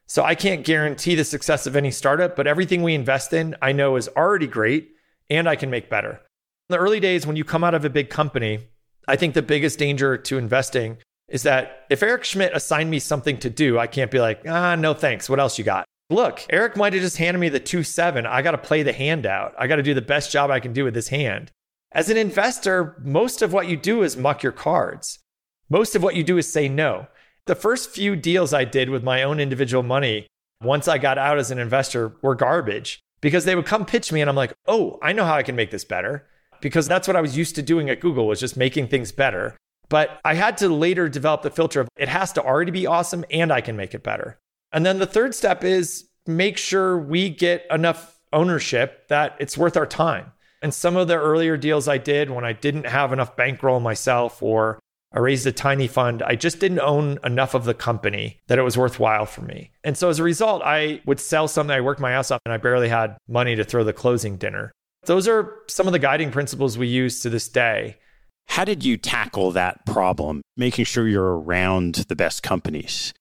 [0.07, 3.71] So I can't guarantee the success of any startup, but everything we invest in, I
[3.71, 4.89] know is already great
[5.29, 6.19] and I can make better In
[6.69, 8.67] the early days when you come out of a big company,
[9.07, 13.37] I think the biggest danger to investing is that if Eric Schmidt assigned me something
[13.39, 15.29] to do, I can't be like, ah, no thanks.
[15.29, 15.85] What else you got?
[16.09, 18.25] Look, Eric might have just handed me the 2 7.
[18.25, 19.53] I got to play the hand out.
[19.59, 21.51] I got to do the best job I can do with this hand.
[21.91, 25.19] As an investor, most of what you do is muck your cards.
[25.69, 27.07] Most of what you do is say no.
[27.45, 30.27] The first few deals I did with my own individual money,
[30.61, 34.21] once I got out as an investor were garbage because they would come pitch me
[34.21, 36.27] and I'm like, "Oh, I know how I can make this better."
[36.61, 39.57] Because that's what I was used to doing at Google was just making things better.
[39.87, 43.25] But I had to later develop the filter of it has to already be awesome
[43.31, 44.37] and I can make it better.
[44.71, 49.75] And then the third step is make sure we get enough ownership that it's worth
[49.75, 50.33] our time.
[50.61, 54.43] And some of the earlier deals I did when I didn't have enough bankroll myself
[54.43, 54.79] or
[55.11, 58.63] I raised a tiny fund, I just didn't own enough of the company that it
[58.63, 59.71] was worthwhile for me.
[59.83, 62.53] And so as a result, I would sell something, I worked my ass off, and
[62.53, 64.71] I barely had money to throw the closing dinner.
[65.05, 67.97] Those are some of the guiding principles we use to this day.
[68.49, 73.13] How did you tackle that problem, making sure you're around the best companies?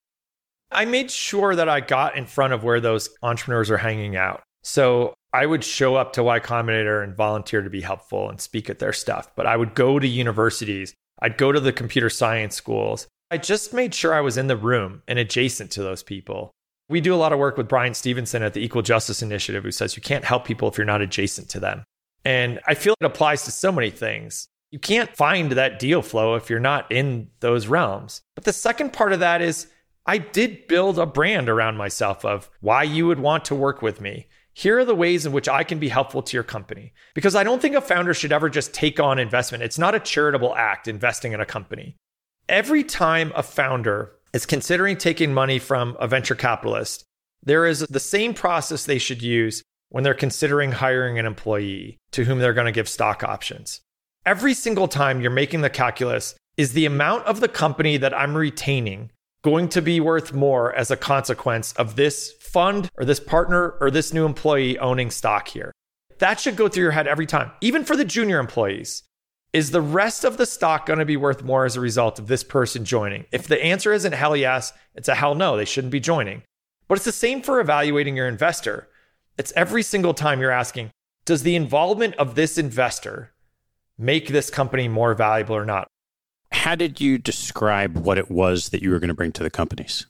[0.70, 4.42] I made sure that I got in front of where those entrepreneurs are hanging out.
[4.62, 8.70] So I would show up to Y Combinator and volunteer to be helpful and speak
[8.70, 9.30] at their stuff.
[9.36, 13.06] But I would go to universities, I'd go to the computer science schools.
[13.30, 16.50] I just made sure I was in the room and adjacent to those people.
[16.88, 19.70] We do a lot of work with Bryan Stevenson at the Equal Justice Initiative, who
[19.70, 21.84] says you can't help people if you're not adjacent to them.
[22.24, 24.48] And I feel it applies to so many things.
[24.70, 28.22] You can't find that deal flow if you're not in those realms.
[28.34, 29.66] But the second part of that is
[30.06, 34.00] I did build a brand around myself of why you would want to work with
[34.00, 34.26] me.
[34.58, 36.92] Here are the ways in which I can be helpful to your company.
[37.14, 39.62] Because I don't think a founder should ever just take on investment.
[39.62, 41.94] It's not a charitable act investing in a company.
[42.48, 47.04] Every time a founder is considering taking money from a venture capitalist,
[47.40, 52.24] there is the same process they should use when they're considering hiring an employee to
[52.24, 53.80] whom they're going to give stock options.
[54.26, 58.36] Every single time you're making the calculus, is the amount of the company that I'm
[58.36, 63.74] retaining going to be worth more as a consequence of this fund or this partner
[63.80, 65.72] or this new employee owning stock here.
[66.18, 69.04] That should go through your head every time, even for the junior employees.
[69.52, 72.26] Is the rest of the stock going to be worth more as a result of
[72.26, 73.24] this person joining?
[73.32, 76.42] If the answer isn't hell yes, it's a hell no, they shouldn't be joining.
[76.86, 78.88] But it's the same for evaluating your investor.
[79.38, 80.90] It's every single time you're asking,
[81.24, 83.32] does the involvement of this investor
[83.96, 85.86] make this company more valuable or not?
[86.52, 89.50] How did you describe what it was that you were going to bring to the
[89.50, 90.06] companies?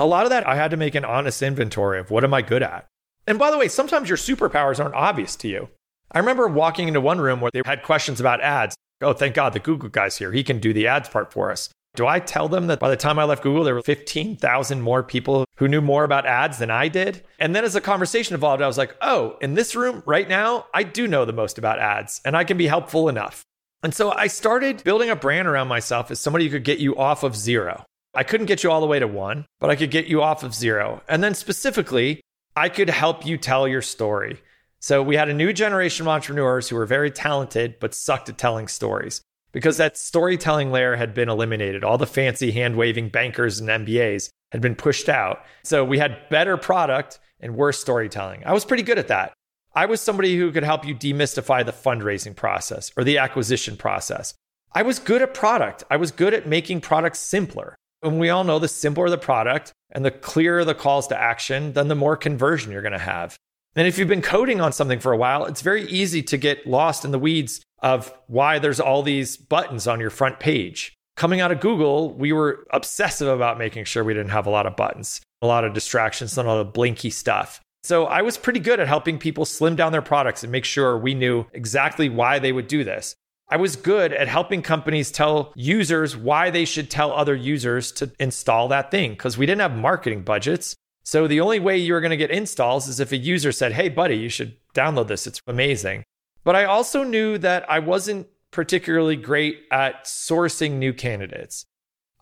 [0.00, 2.40] A lot of that, I had to make an honest inventory of what am I
[2.40, 2.88] good at?
[3.26, 5.68] And by the way, sometimes your superpowers aren't obvious to you.
[6.10, 8.74] I remember walking into one room where they had questions about ads.
[9.02, 10.32] Oh, thank God the Google guy's here.
[10.32, 11.68] He can do the ads part for us.
[11.96, 15.02] Do I tell them that by the time I left Google, there were 15,000 more
[15.02, 17.22] people who knew more about ads than I did?
[17.38, 20.64] And then as the conversation evolved, I was like, oh, in this room right now,
[20.72, 23.44] I do know the most about ads and I can be helpful enough.
[23.82, 26.96] And so I started building a brand around myself as somebody who could get you
[26.96, 27.84] off of zero.
[28.14, 30.42] I couldn't get you all the way to one, but I could get you off
[30.42, 31.02] of zero.
[31.08, 32.20] And then specifically,
[32.56, 34.40] I could help you tell your story.
[34.80, 38.38] So we had a new generation of entrepreneurs who were very talented, but sucked at
[38.38, 39.20] telling stories
[39.52, 41.84] because that storytelling layer had been eliminated.
[41.84, 45.44] All the fancy hand waving bankers and MBAs had been pushed out.
[45.62, 48.42] So we had better product and worse storytelling.
[48.44, 49.32] I was pretty good at that.
[49.74, 54.34] I was somebody who could help you demystify the fundraising process or the acquisition process.
[54.72, 55.84] I was good at product.
[55.90, 57.76] I was good at making products simpler.
[58.02, 61.72] And we all know the simpler the product and the clearer the calls to action,
[61.72, 63.36] then the more conversion you're going to have.
[63.76, 66.66] And if you've been coding on something for a while, it's very easy to get
[66.66, 70.94] lost in the weeds of why there's all these buttons on your front page.
[71.16, 74.66] Coming out of Google, we were obsessive about making sure we didn't have a lot
[74.66, 77.60] of buttons, a lot of distractions, and all the blinky stuff.
[77.82, 80.98] So I was pretty good at helping people slim down their products and make sure
[80.98, 83.14] we knew exactly why they would do this.
[83.50, 88.12] I was good at helping companies tell users why they should tell other users to
[88.20, 90.76] install that thing because we didn't have marketing budgets.
[91.02, 93.72] So the only way you were going to get installs is if a user said,
[93.72, 95.26] Hey, buddy, you should download this.
[95.26, 96.04] It's amazing.
[96.44, 101.64] But I also knew that I wasn't particularly great at sourcing new candidates.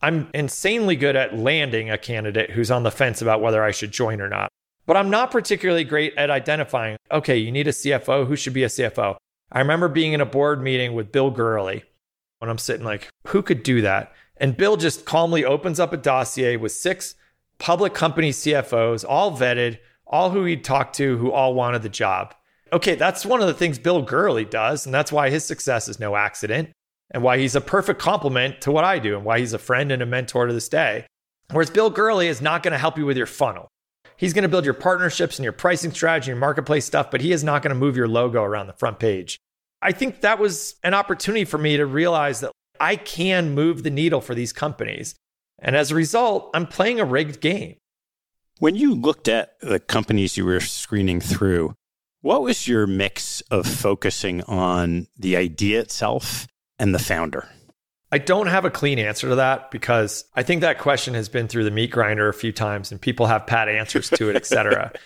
[0.01, 3.93] I'm insanely good at landing a candidate who's on the fence about whether I should
[3.93, 4.49] join or not.
[4.87, 8.27] But I'm not particularly great at identifying, okay, you need a CFO.
[8.27, 9.19] Who should be a CFO?
[9.51, 11.85] I remember being in a board meeting with Bill Gurley
[12.39, 14.13] when I'm sitting like, who could do that?
[14.37, 17.15] And Bill just calmly opens up a dossier with six
[17.59, 22.35] public company CFOs, all vetted, all who he'd talked to, who all wanted the job.
[22.73, 24.87] Okay, that's one of the things Bill Gurley does.
[24.87, 26.71] And that's why his success is no accident
[27.11, 29.91] and why he's a perfect complement to what I do and why he's a friend
[29.91, 31.07] and a mentor to this day.
[31.51, 33.69] Whereas Bill Gurley is not going to help you with your funnel.
[34.19, 37.33] He's going to build your partnerships and your pricing strategy and marketplace stuff, but he
[37.33, 39.39] is not going to move your logo around the front page.
[39.81, 43.91] I think that was an opportunity for me to realize that I can move the
[43.91, 45.15] needle for these companies.
[45.59, 47.77] And as a result, I'm playing a rigged game.
[48.59, 51.75] When you looked at the companies you were screening through,
[52.23, 56.49] what was your mix of focusing on the idea itself
[56.79, 57.49] and the founder?
[58.11, 61.47] I don't have a clean answer to that because I think that question has been
[61.47, 64.47] through the meat grinder a few times and people have pat answers to it, et
[64.47, 64.93] cetera.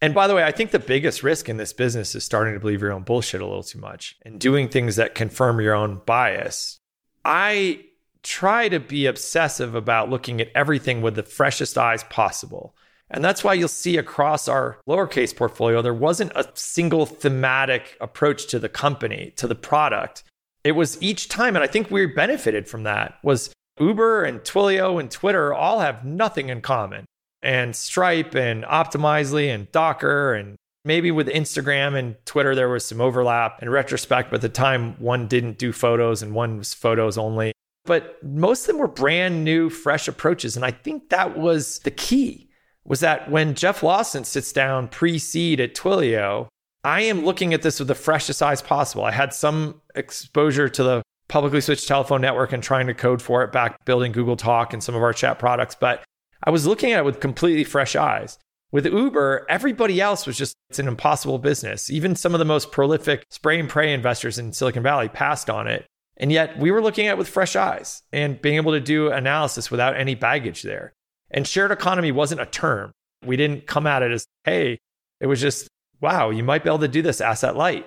[0.00, 2.60] and by the way, I think the biggest risk in this business is starting to
[2.60, 6.02] believe your own bullshit a little too much and doing things that confirm your own
[6.06, 6.78] bias.
[7.24, 7.84] I
[8.22, 12.76] try to be obsessive about looking at everything with the freshest eyes possible.
[13.08, 18.48] And that's why you'll see across our lowercase portfolio, there wasn't a single thematic approach
[18.48, 20.24] to the company, to the product
[20.66, 24.98] it was each time, and I think we benefited from that, was Uber and Twilio
[24.98, 27.04] and Twitter all have nothing in common.
[27.46, 33.00] And Stripe and Optimizely and Docker and maybe with Instagram and Twitter there was some
[33.00, 37.16] overlap in retrospect, but at the time one didn't do photos and one was photos
[37.16, 37.52] only.
[37.84, 40.56] But most of them were brand new, fresh approaches.
[40.56, 42.50] And I think that was the key
[42.84, 46.48] was that when Jeff Lawson sits down pre-seed at Twilio,
[46.82, 49.04] I am looking at this with the freshest eyes possible.
[49.04, 53.44] I had some exposure to the publicly switched telephone network and trying to code for
[53.44, 56.02] it back building Google Talk and some of our chat products, but
[56.46, 58.38] I was looking at it with completely fresh eyes.
[58.72, 61.90] With Uber, everybody else was just, it's an impossible business.
[61.90, 65.66] Even some of the most prolific spray and pray investors in Silicon Valley passed on
[65.66, 65.86] it.
[66.16, 69.10] And yet we were looking at it with fresh eyes and being able to do
[69.10, 70.92] analysis without any baggage there.
[71.30, 72.92] And shared economy wasn't a term.
[73.24, 74.78] We didn't come at it as, hey,
[75.20, 75.68] it was just
[76.00, 77.86] wow, you might be able to do this asset light.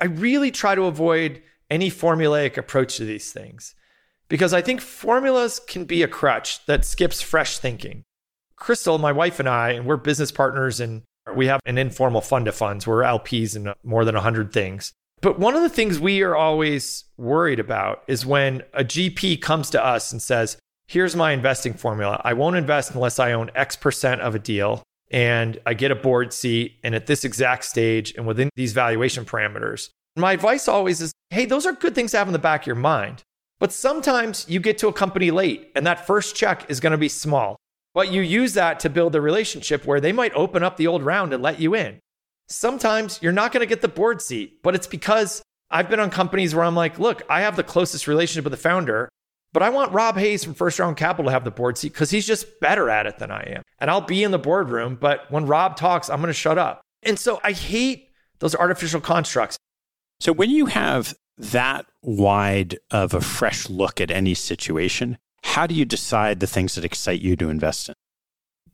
[0.00, 3.74] I really try to avoid any formulaic approach to these things
[4.28, 8.02] because I think formulas can be a crutch that skips fresh thinking.
[8.56, 11.02] Crystal, my wife and I, and we're business partners and
[11.34, 12.86] we have an informal fund of funds.
[12.86, 14.92] We're LPs in more than 100 things.
[15.20, 19.70] But one of the things we are always worried about is when a GP comes
[19.70, 22.20] to us and says, Here's my investing formula.
[22.24, 25.94] I won't invest unless I own X percent of a deal and I get a
[25.94, 29.88] board seat and at this exact stage and within these valuation parameters.
[30.16, 32.66] My advice always is hey, those are good things to have in the back of
[32.66, 33.22] your mind.
[33.60, 36.98] But sometimes you get to a company late and that first check is going to
[36.98, 37.56] be small.
[37.94, 41.04] But you use that to build a relationship where they might open up the old
[41.04, 42.00] round and let you in.
[42.48, 46.10] Sometimes you're not going to get the board seat, but it's because I've been on
[46.10, 49.08] companies where I'm like, look, I have the closest relationship with the founder.
[49.52, 52.10] But I want Rob Hayes from First Round Capital to have the board seat because
[52.10, 53.62] he's just better at it than I am.
[53.78, 56.80] And I'll be in the boardroom, but when Rob talks, I'm going to shut up.
[57.04, 58.08] And so I hate
[58.40, 59.56] those artificial constructs.
[60.18, 65.74] So when you have that wide of a fresh look at any situation, how do
[65.74, 67.94] you decide the things that excite you to invest in?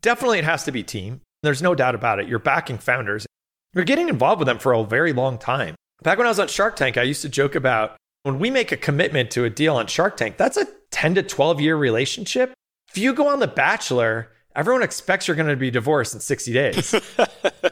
[0.03, 1.21] Definitely, it has to be team.
[1.43, 2.29] There's no doubt about it.
[2.29, 3.27] You're backing founders.
[3.75, 5.75] You're getting involved with them for a very long time.
[6.03, 8.73] Back when I was on Shark Tank, I used to joke about when we make
[8.73, 12.53] a commitment to a deal on Shark Tank, that's a 10 to 12 year relationship.
[12.91, 16.53] If you go on The Bachelor, everyone expects you're going to be divorced in 60
[16.53, 16.95] days.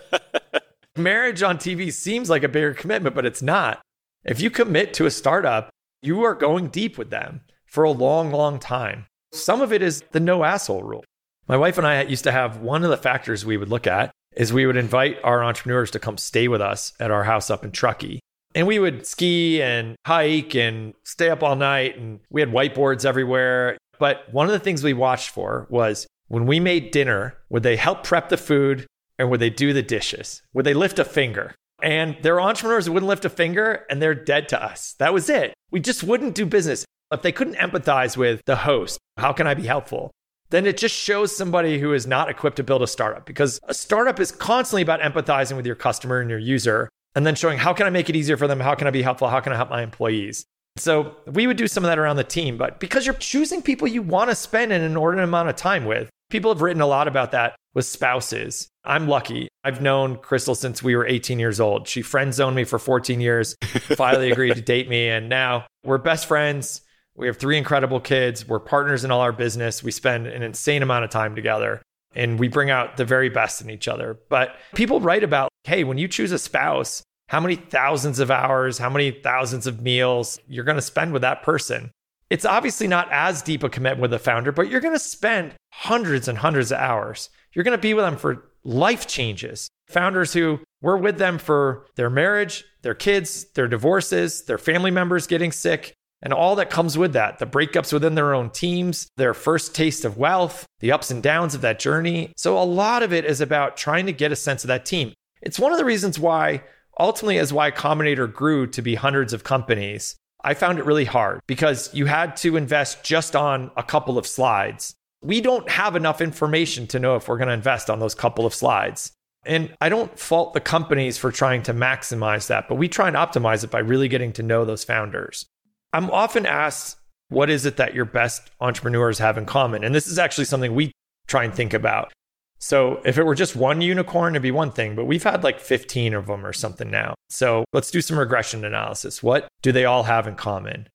[0.97, 3.81] Marriage on TV seems like a bigger commitment, but it's not.
[4.25, 5.71] If you commit to a startup,
[6.03, 9.07] you are going deep with them for a long, long time.
[9.33, 11.05] Some of it is the no asshole rule.
[11.47, 14.11] My wife and I used to have one of the factors we would look at
[14.37, 17.65] is we would invite our entrepreneurs to come stay with us at our house up
[17.65, 18.21] in Truckee.
[18.55, 21.97] And we would ski and hike and stay up all night.
[21.97, 23.79] And we had whiteboards everywhere.
[23.99, 27.77] But one of the things we watched for was when we made dinner, would they
[27.77, 28.87] help prep the food
[29.19, 30.43] and would they do the dishes?
[30.53, 31.55] Would they lift a finger?
[31.83, 34.95] And there are entrepreneurs who wouldn't lift a finger and they're dead to us.
[34.99, 35.55] That was it.
[35.71, 36.85] We just wouldn't do business.
[37.13, 40.11] If they couldn't empathize with the host, how can I be helpful?
[40.51, 43.75] Then it just shows somebody who is not equipped to build a startup because a
[43.75, 47.73] startup is constantly about empathizing with your customer and your user and then showing how
[47.73, 48.61] can I make it easier for them?
[48.61, 49.29] How can I be helpful?
[49.29, 50.45] How can I help my employees?
[50.79, 53.89] So we would do some of that around the team, but because you're choosing people
[53.89, 57.09] you want to spend an inordinate amount of time with, people have written a lot
[57.09, 58.69] about that with spouses.
[58.85, 59.49] I'm lucky.
[59.65, 61.89] I've known Crystal since we were 18 years old.
[61.89, 65.09] She friend zoned me for 14 years, finally agreed to date me.
[65.09, 66.83] And now we're best friends.
[67.15, 68.47] We have three incredible kids.
[68.47, 69.83] We're partners in all our business.
[69.83, 71.83] We spend an insane amount of time together
[72.15, 74.19] and we bring out the very best in each other.
[74.29, 78.79] But people write about, hey, when you choose a spouse, how many thousands of hours,
[78.79, 81.91] how many thousands of meals you're going to spend with that person.
[82.31, 85.55] It's obviously not as deep a commitment with a founder, but you're going to spend
[85.73, 87.31] hundreds and hundreds of hours.
[87.53, 89.69] You're going to be with them for life changes.
[89.89, 95.27] Founders who were with them for their marriage, their kids, their divorces, their family members
[95.27, 99.35] getting sick, and all that comes with that the breakups within their own teams, their
[99.35, 102.33] first taste of wealth, the ups and downs of that journey.
[102.37, 105.13] So, a lot of it is about trying to get a sense of that team.
[105.41, 106.63] It's one of the reasons why
[106.99, 111.41] ultimately as Y Combinator grew to be hundreds of companies, I found it really hard
[111.47, 114.95] because you had to invest just on a couple of slides.
[115.23, 118.47] We don't have enough information to know if we're going to invest on those couple
[118.47, 119.13] of slides.
[119.45, 123.17] And I don't fault the companies for trying to maximize that, but we try and
[123.17, 125.47] optimize it by really getting to know those founders.
[125.93, 126.99] I'm often asked
[127.31, 129.85] What is it that your best entrepreneurs have in common?
[129.85, 130.93] And this is actually something we
[131.27, 132.13] try and think about.
[132.59, 135.61] So if it were just one unicorn, it'd be one thing, but we've had like
[135.61, 137.15] 15 of them or something now.
[137.31, 139.23] So let's do some regression analysis.
[139.23, 140.89] What do they all have in common?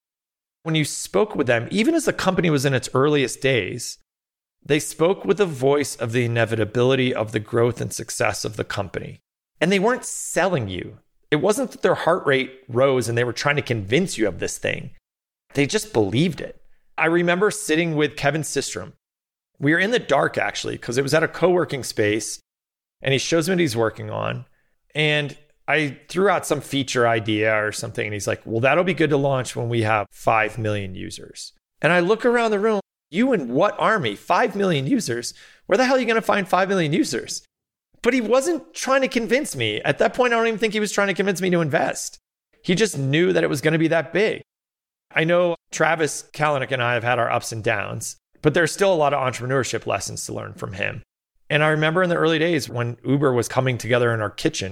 [0.63, 3.97] When you spoke with them, even as the company was in its earliest days,
[4.65, 8.63] they spoke with the voice of the inevitability of the growth and success of the
[8.63, 9.19] company.
[9.59, 10.99] And they weren't selling you.
[11.31, 14.39] It wasn't that their heart rate rose and they were trying to convince you of
[14.39, 14.91] this thing.
[15.53, 16.61] They just believed it.
[16.97, 18.93] I remember sitting with Kevin Systrom.
[19.63, 22.39] We were in the dark actually, because it was at a co working space.
[23.01, 24.45] And he shows me what he's working on.
[24.95, 25.37] And
[25.67, 28.05] I threw out some feature idea or something.
[28.05, 31.51] And he's like, well, that'll be good to launch when we have 5 million users.
[31.81, 32.79] And I look around the room
[33.13, 34.15] you and what army?
[34.15, 35.33] 5 million users.
[35.67, 37.45] Where the hell are you going to find 5 million users?
[38.01, 39.79] But he wasn't trying to convince me.
[39.81, 42.17] At that point, I don't even think he was trying to convince me to invest.
[42.63, 44.41] He just knew that it was going to be that big.
[45.15, 48.93] I know Travis Kalanick and I have had our ups and downs, but there's still
[48.93, 51.01] a lot of entrepreneurship lessons to learn from him.
[51.49, 54.71] And I remember in the early days when Uber was coming together in our kitchen,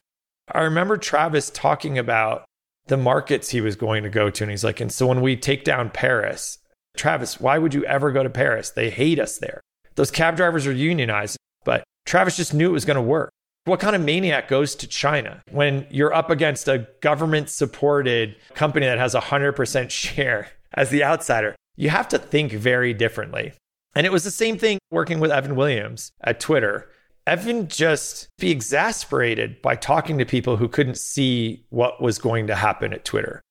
[0.51, 2.45] I remember Travis talking about
[2.88, 4.43] the markets he was going to go to.
[4.43, 6.59] And he's like, and so when we take down Paris,
[6.97, 8.72] Travis, why would you ever go to Paris?
[8.72, 9.61] They hate us there.
[9.95, 13.30] Those cab drivers are unionized, but Travis just knew it was going to work.
[13.65, 18.88] What kind of maniac goes to China when you're up against a government supported company
[18.88, 21.55] that has a 100% share as the outsider?
[21.76, 23.53] You have to think very differently.
[23.95, 26.89] And it was the same thing working with Evan Williams at Twitter.
[27.28, 32.55] Evan just be exasperated by talking to people who couldn't see what was going to
[32.55, 33.41] happen at Twitter.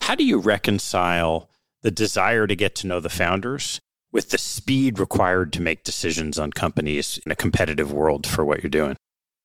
[0.00, 1.50] How do you reconcile
[1.82, 3.80] the desire to get to know the founders
[4.12, 8.62] with the speed required to make decisions on companies in a competitive world for what
[8.62, 8.96] you're doing?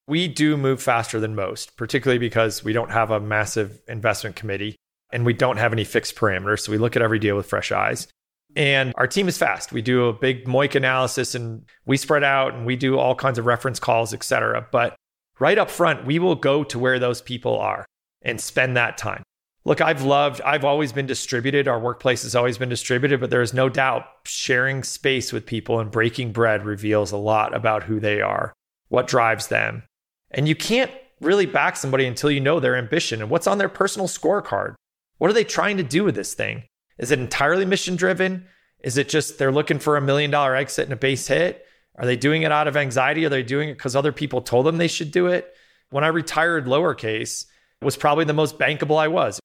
[0.07, 4.75] We do move faster than most, particularly because we don't have a massive investment committee
[5.13, 6.61] and we don't have any fixed parameters.
[6.61, 8.07] So we look at every deal with fresh eyes.
[8.55, 9.71] And our team is fast.
[9.71, 13.39] We do a big MOIC analysis and we spread out and we do all kinds
[13.39, 14.67] of reference calls, et cetera.
[14.71, 14.95] But
[15.39, 17.85] right up front, we will go to where those people are
[18.21, 19.23] and spend that time.
[19.63, 21.67] Look, I've loved, I've always been distributed.
[21.67, 25.79] Our workplace has always been distributed, but there is no doubt sharing space with people
[25.79, 28.53] and breaking bread reveals a lot about who they are,
[28.89, 29.83] what drives them.
[30.31, 30.91] And you can't
[31.21, 34.73] really back somebody until you know their ambition and what's on their personal scorecard.
[35.21, 36.63] What are they trying to do with this thing?
[36.97, 38.47] Is it entirely mission driven?
[38.79, 41.63] Is it just they're looking for a million dollar exit and a base hit?
[41.99, 43.23] Are they doing it out of anxiety?
[43.25, 45.53] Are they doing it because other people told them they should do it?
[45.91, 47.45] When I retired lowercase,
[47.83, 49.39] was probably the most bankable I was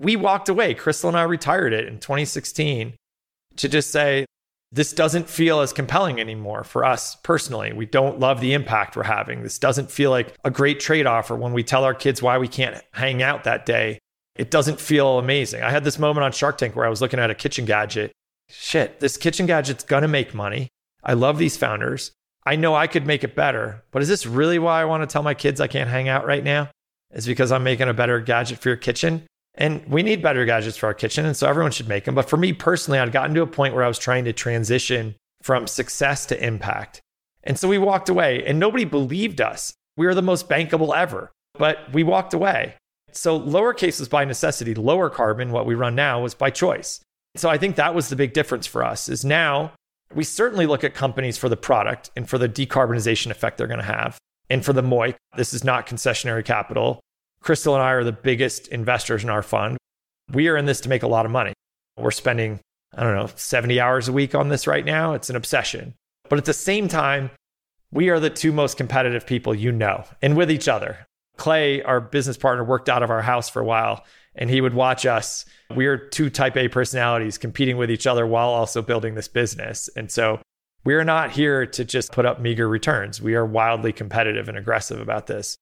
[0.00, 0.74] we walked away.
[0.74, 2.94] Crystal and I retired it in 2016
[3.56, 4.26] to just say,
[4.72, 7.72] this doesn't feel as compelling anymore for us personally.
[7.72, 9.42] We don't love the impact we're having.
[9.42, 11.30] This doesn't feel like a great trade off.
[11.30, 13.98] Or when we tell our kids why we can't hang out that day,
[14.40, 15.62] it doesn't feel amazing.
[15.62, 18.10] I had this moment on Shark Tank where I was looking at a kitchen gadget.
[18.48, 20.68] Shit, this kitchen gadget's gonna make money.
[21.04, 22.12] I love these founders.
[22.46, 25.12] I know I could make it better, but is this really why I want to
[25.12, 26.70] tell my kids I can't hang out right now?
[27.12, 29.26] Is because I'm making a better gadget for your kitchen?
[29.56, 31.26] And we need better gadgets for our kitchen.
[31.26, 32.14] And so everyone should make them.
[32.14, 35.16] But for me personally, I'd gotten to a point where I was trying to transition
[35.42, 37.02] from success to impact.
[37.44, 39.74] And so we walked away and nobody believed us.
[39.98, 42.76] We were the most bankable ever, but we walked away.
[43.12, 44.74] So lowercase was by necessity.
[44.74, 47.00] Lowercarbon, what we run now, was by choice.
[47.36, 49.72] So I think that was the big difference for us is now
[50.14, 53.78] we certainly look at companies for the product and for the decarbonization effect they're going
[53.78, 54.18] to have.
[54.48, 57.00] And for the MOIC, this is not concessionary capital.
[57.42, 59.78] Crystal and I are the biggest investors in our fund.
[60.32, 61.52] We are in this to make a lot of money.
[61.96, 62.60] We're spending,
[62.96, 65.14] I don't know, 70 hours a week on this right now.
[65.14, 65.94] It's an obsession.
[66.28, 67.30] But at the same time,
[67.92, 71.06] we are the two most competitive people you know and with each other.
[71.40, 74.74] Clay, our business partner, worked out of our house for a while and he would
[74.74, 75.46] watch us.
[75.74, 79.88] We are two type A personalities competing with each other while also building this business.
[79.96, 80.40] And so
[80.84, 83.22] we're not here to just put up meager returns.
[83.22, 85.56] We are wildly competitive and aggressive about this.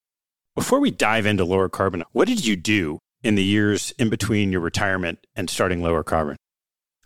[0.53, 4.61] Before we dive into Lowercarbon, what did you do in the years in between your
[4.61, 6.35] retirement and starting lower carbon?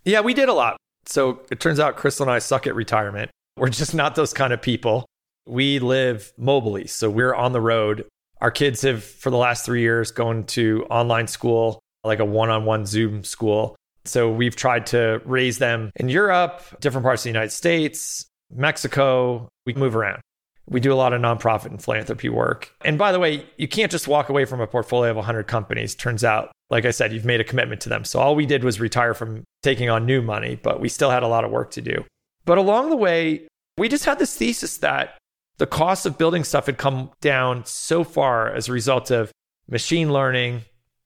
[0.04, 0.78] Yeah, we did a lot.
[1.06, 3.30] So it turns out Crystal and I suck at retirement.
[3.56, 5.06] We're just not those kind of people.
[5.46, 6.90] We live mobily.
[6.90, 8.06] So we're on the road.
[8.44, 12.50] Our kids have, for the last three years, gone to online school, like a one
[12.50, 13.78] on one Zoom school.
[14.04, 19.48] So we've tried to raise them in Europe, different parts of the United States, Mexico.
[19.66, 20.20] We move around.
[20.68, 22.70] We do a lot of nonprofit and philanthropy work.
[22.84, 25.96] And by the way, you can't just walk away from a portfolio of 100 companies.
[25.96, 28.04] Turns out, like I said, you've made a commitment to them.
[28.04, 31.24] So all we did was retire from taking on new money, but we still had
[31.24, 32.04] a lot of work to do.
[32.44, 35.18] But along the way, we just had this thesis that
[35.58, 39.32] the cost of building stuff had come down so far as a result of
[39.70, 40.62] machine learning,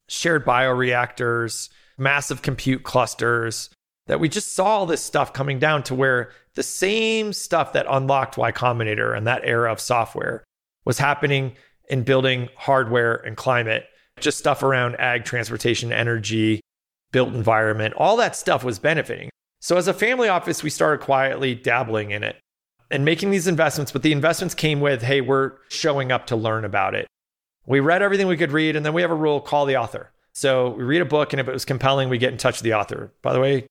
[0.08, 3.70] shared bioreactors, massive compute clusters,
[4.08, 7.86] that we just saw all this stuff coming down to where the same stuff that
[7.90, 10.44] unlocked Y Combinator and that era of software
[10.86, 11.56] was happening
[11.90, 13.86] in building hardware and climate,
[14.20, 16.62] just stuff around ag, transportation, energy,
[17.12, 19.30] built environment, all that stuff was benefiting.
[19.60, 22.38] So as a family office, we started quietly dabbling in it
[22.90, 26.66] and making these investments, but the investments came with, hey, we're showing up to learn
[26.66, 27.08] about it.
[27.66, 30.12] We read everything we could read, and then we have a rule call the author.
[30.34, 32.64] So we read a book, and if it was compelling, we get in touch with
[32.64, 33.12] the author.
[33.22, 33.68] By the way,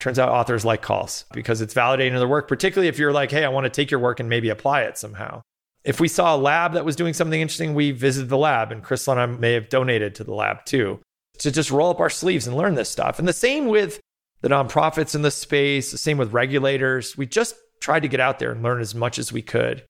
[0.00, 3.44] turns out authors like calls because it's validating their work, particularly if you're like, hey,
[3.44, 5.42] I want to take your work and maybe apply it somehow.
[5.84, 8.82] If we saw a lab that was doing something interesting, we visited the lab, and
[8.82, 11.00] Crystal and I may have donated to the lab too
[11.38, 13.18] to just roll up our sleeves and learn this stuff.
[13.18, 14.00] And the same with
[14.40, 17.16] the nonprofits in the space, the same with regulators.
[17.16, 17.54] We just
[17.86, 19.84] tried to get out there and learn as much as we could.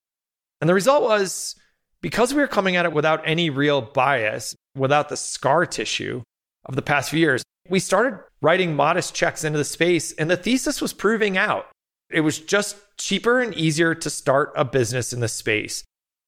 [0.60, 1.54] And the result was
[2.02, 6.20] because we were coming at it without any real bias, without the scar tissue
[6.66, 10.36] of the past few years, we started writing modest checks into the space, and the
[10.36, 11.68] thesis was proving out.
[12.10, 15.82] It was just cheaper and easier to start a business in the space.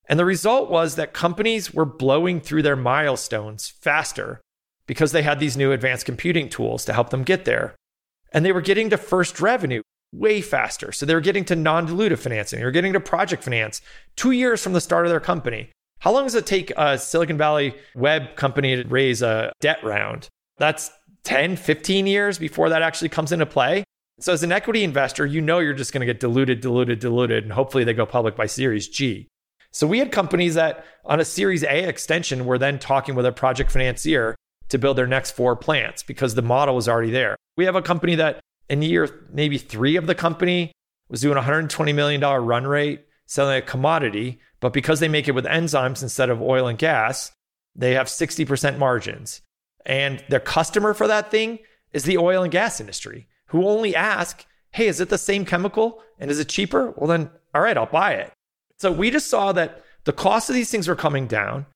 [0.08, 4.40] And the result was that companies were blowing through their milestones faster
[4.86, 7.76] because they had these new advanced computing tools to help them get there.
[8.32, 9.82] And they were getting to first revenue
[10.12, 10.92] way faster.
[10.92, 13.82] So they were getting to non dilutive financing, they were getting to project finance
[14.16, 15.70] two years from the start of their company.
[16.00, 20.28] How long does it take a Silicon Valley web company to raise a debt round?
[20.56, 20.90] That's
[21.24, 23.84] 10, 15 years before that actually comes into play.
[24.20, 27.44] So, as an equity investor, you know you're just going to get diluted, diluted, diluted,
[27.44, 29.28] and hopefully they go public by Series G.
[29.70, 33.32] So, we had companies that on a Series A extension were then talking with a
[33.32, 34.34] project financier
[34.70, 37.36] to build their next four plants because the model was already there.
[37.56, 40.72] We have a company that in year maybe three of the company
[41.08, 45.44] was doing $120 million run rate selling a commodity, but because they make it with
[45.44, 47.30] enzymes instead of oil and gas,
[47.76, 49.42] they have 60% margins.
[49.86, 51.60] And their customer for that thing
[51.92, 56.02] is the oil and gas industry, who only ask, hey, is it the same chemical
[56.18, 56.92] and is it cheaper?
[56.96, 58.32] Well, then, all right, I'll buy it.
[58.78, 61.66] So we just saw that the cost of these things were coming down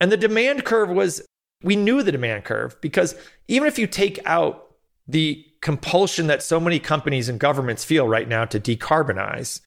[0.00, 1.22] and the demand curve was,
[1.62, 3.14] we knew the demand curve because
[3.48, 4.67] even if you take out
[5.08, 9.60] the compulsion that so many companies and governments feel right now to decarbonize,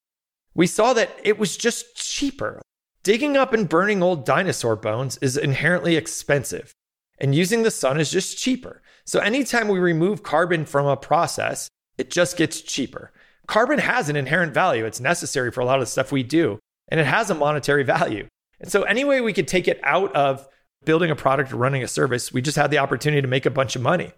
[0.54, 2.62] we saw that it was just cheaper.
[3.04, 6.72] Digging up and burning old dinosaur bones is inherently expensive,
[7.20, 8.82] and using the sun is just cheaper.
[9.06, 11.68] So, anytime we remove carbon from a process,
[11.98, 13.12] it just gets cheaper.
[13.48, 16.60] Carbon has an inherent value, it's necessary for a lot of the stuff we do,
[16.89, 18.28] and it has a monetary value.
[18.60, 20.48] And so, any way we could take it out of
[20.86, 23.52] building a product or running a service, we just had the opportunity to make a
[23.52, 24.14] bunch of money.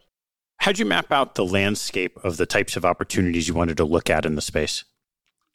[0.60, 4.10] How'd you map out the landscape of the types of opportunities you wanted to look
[4.10, 4.86] at in the space?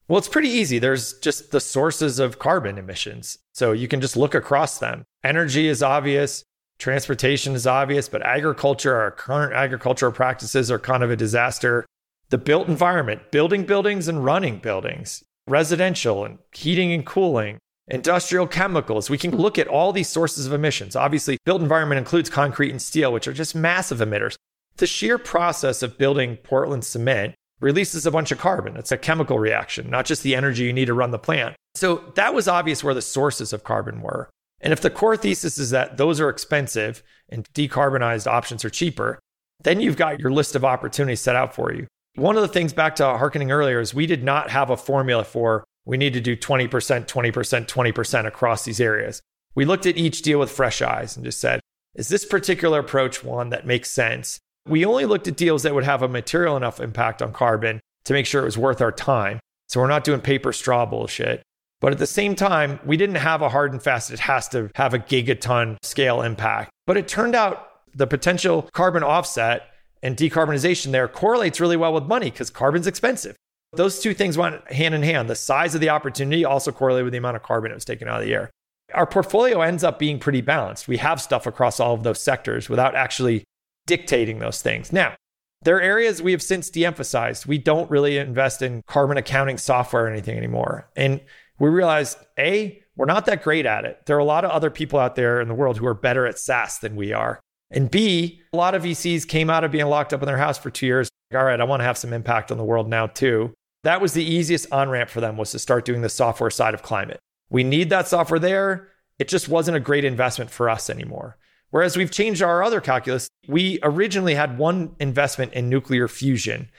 [0.07, 0.79] Well, it's pretty easy.
[0.79, 3.39] There's just the sources of carbon emissions.
[3.53, 5.05] So you can just look across them.
[5.23, 6.45] Energy is obvious,
[6.79, 11.85] transportation is obvious, but agriculture, our current agricultural practices are kind of a disaster.
[12.31, 19.11] The built environment, building buildings and running buildings, residential and heating and cooling, industrial chemicals.
[19.11, 20.95] We can look at all these sources of emissions.
[20.95, 24.37] Obviously, built environment includes concrete and steel, which are just massive emitters.
[24.79, 28.77] The sheer process of building Portland cement releases a bunch of carbon.
[28.77, 31.57] It's a chemical reaction, not just the energy you need to run the plant.
[31.75, 34.31] So that was obvious where the sources of carbon were.
[34.61, 39.19] And if the core thesis is that those are expensive and decarbonized options are cheaper,
[39.63, 41.89] then you've got your list of opportunities set out for you.
[42.15, 45.25] One of the things back to harkening earlier is we did not have a formula
[45.25, 49.21] for we need to do 20%, 20%, 20% across these areas.
[49.55, 51.61] We looked at each deal with fresh eyes and just said,
[51.95, 54.39] is this particular approach one that makes sense?
[54.69, 58.13] We only looked at deals that would have a material enough impact on carbon to
[58.13, 59.41] make sure it was worth our time.
[59.69, 61.43] So we're not doing paper straw bullshit.
[61.81, 64.71] But at the same time, we didn't have a hard and fast, it has to
[64.75, 66.71] have a gigaton scale impact.
[66.87, 69.69] But it turned out the potential carbon offset
[70.03, 73.37] and decarbonization there correlates really well with money because carbon's expensive.
[73.73, 75.29] Those two things went hand in hand.
[75.29, 78.09] The size of the opportunity also correlated with the amount of carbon it was taken
[78.09, 78.51] out of the air.
[78.95, 80.89] Our portfolio ends up being pretty balanced.
[80.89, 83.45] We have stuff across all of those sectors without actually
[83.89, 84.93] dictating those things.
[84.93, 85.17] Now,
[85.63, 87.47] there are areas we have since de emphasized.
[87.47, 90.89] We don't really invest in carbon accounting software or anything anymore.
[90.95, 91.21] And
[91.59, 94.07] we realized A, we're not that great at it.
[94.07, 96.27] There are a lot of other people out there in the world who are better
[96.27, 97.41] at SaaS than we are.
[97.71, 100.59] And B, a lot of VCs came out of being locked up in their house
[100.59, 101.09] for two years.
[101.33, 103.53] Like, All right, I want to have some impact on the world now too.
[103.85, 106.75] That was the easiest on ramp for them was to start doing the software side
[106.75, 107.21] of climate.
[107.51, 108.89] We need that software there.
[109.19, 111.37] It just wasn't a great investment for us anymore.
[111.71, 113.29] Whereas we've changed our other calculus.
[113.49, 116.71] We originally had one investment in nuclear fusion.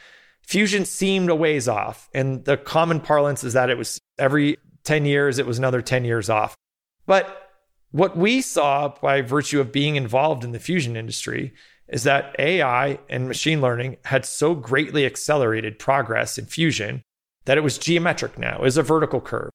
[0.44, 2.10] Fusion seemed a ways off.
[2.14, 6.06] And the common parlance is that it was every 10 years, it was another 10
[6.06, 6.56] years off.
[7.06, 7.50] But
[7.92, 11.54] what we saw by virtue of being involved in the fusion industry
[11.88, 17.02] is that AI and machine learning had so greatly accelerated progress in fusion
[17.46, 19.50] that it was geometric now, was a vertical curve.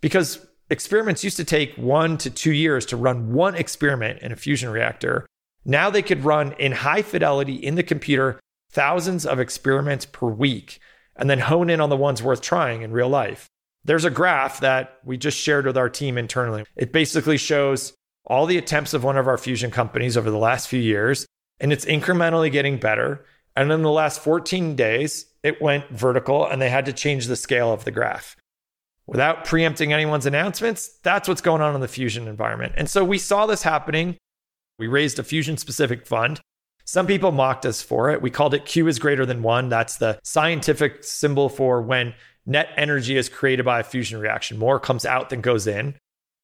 [0.00, 4.36] Because experiments used to take one to two years to run one experiment in a
[4.36, 5.26] fusion reactor.
[5.68, 8.38] Now they could run in high fidelity in the computer
[8.70, 10.78] thousands of experiments per week
[11.16, 13.48] and then hone in on the ones worth trying in real life.
[13.84, 16.64] There's a graph that we just shared with our team internally.
[16.76, 17.92] It basically shows
[18.26, 21.26] all the attempts of one of our fusion companies over the last few years,
[21.60, 23.24] and it's incrementally getting better.
[23.56, 27.36] And in the last 14 days, it went vertical and they had to change the
[27.36, 28.36] scale of the graph.
[29.06, 32.74] Without preempting anyone's announcements, that's what's going on in the fusion environment.
[32.76, 34.16] And so we saw this happening.
[34.78, 36.40] We raised a fusion specific fund.
[36.84, 38.22] Some people mocked us for it.
[38.22, 39.68] We called it Q is greater than one.
[39.68, 42.14] That's the scientific symbol for when
[42.44, 44.58] net energy is created by a fusion reaction.
[44.58, 45.96] More comes out than goes in.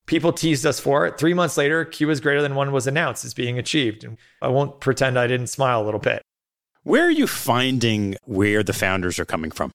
[0.06, 1.16] People teased us for it.
[1.16, 4.02] Three months later, Q is greater than one was announced as being achieved.
[4.02, 6.22] And I won't pretend I didn't smile a little bit.
[6.82, 9.70] Where are you finding where the founders are coming from?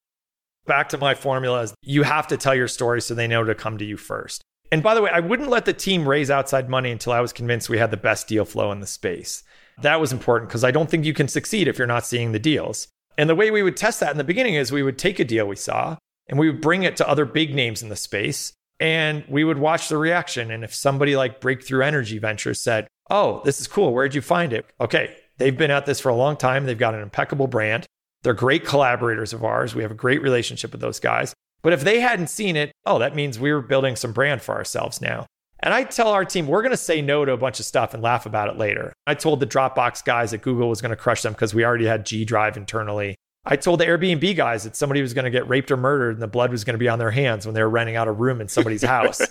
[0.66, 3.56] Back to my formula is you have to tell your story so they know to
[3.56, 4.42] come to you first.
[4.72, 7.34] And by the way, I wouldn't let the team raise outside money until I was
[7.34, 9.44] convinced we had the best deal flow in the space.
[9.82, 12.40] That was important because I don't think you can succeed if you're not seeing the
[12.40, 12.88] deals.
[13.18, 15.26] And the way we would test that in the beginning is we would take a
[15.26, 15.98] deal we saw
[16.28, 19.58] and we would bring it to other big names in the space and we would
[19.58, 20.52] watch the reaction.
[20.52, 23.94] And if somebody like Breakthrough Energy Ventures said, Oh, this is cool.
[23.94, 24.66] Where'd you find it?
[24.82, 26.66] Okay, they've been at this for a long time.
[26.66, 27.86] They've got an impeccable brand.
[28.24, 29.74] They're great collaborators of ours.
[29.74, 31.34] We have a great relationship with those guys.
[31.62, 34.56] But if they hadn't seen it, oh, that means we were building some brand for
[34.56, 35.26] ourselves now.
[35.60, 37.94] And I tell our team, we're going to say no to a bunch of stuff
[37.94, 38.94] and laugh about it later.
[39.08, 41.86] I told the Dropbox guys that Google was going to crush them because we already
[41.86, 43.16] had G Drive internally.
[43.44, 46.22] I told the Airbnb guys that somebody was going to get raped or murdered and
[46.22, 48.12] the blood was going to be on their hands when they were renting out a
[48.12, 49.22] room in somebody's house.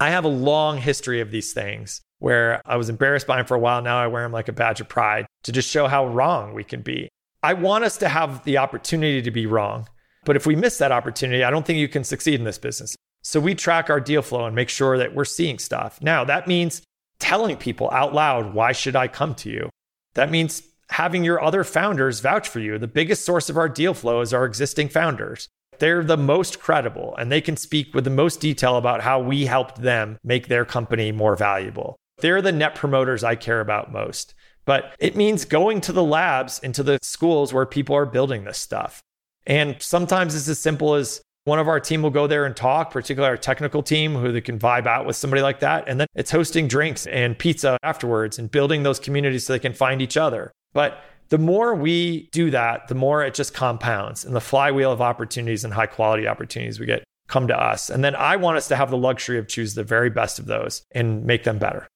[0.00, 3.56] I have a long history of these things where I was embarrassed by them for
[3.56, 3.82] a while.
[3.82, 6.64] Now I wear them like a badge of pride to just show how wrong we
[6.64, 7.08] can be.
[7.42, 9.88] I want us to have the opportunity to be wrong.
[10.24, 12.96] But if we miss that opportunity, I don't think you can succeed in this business.
[13.22, 16.00] So we track our deal flow and make sure that we're seeing stuff.
[16.02, 16.82] Now, that means
[17.18, 19.70] telling people out loud, why should I come to you?
[20.14, 22.78] That means having your other founders vouch for you.
[22.78, 25.48] The biggest source of our deal flow is our existing founders.
[25.78, 29.46] They're the most credible and they can speak with the most detail about how we
[29.46, 31.96] helped them make their company more valuable.
[32.18, 34.34] They're the net promoters I care about most.
[34.66, 38.44] But it means going to the labs and to the schools where people are building
[38.44, 39.00] this stuff.
[39.46, 42.90] And sometimes it's as simple as one of our team will go there and talk,
[42.90, 45.84] particularly our technical team, who they can vibe out with somebody like that.
[45.86, 49.74] And then it's hosting drinks and pizza afterwards and building those communities so they can
[49.74, 50.52] find each other.
[50.72, 55.02] But the more we do that, the more it just compounds and the flywheel of
[55.02, 57.90] opportunities and high quality opportunities we get come to us.
[57.90, 60.46] And then I want us to have the luxury of choose the very best of
[60.46, 61.86] those and make them better.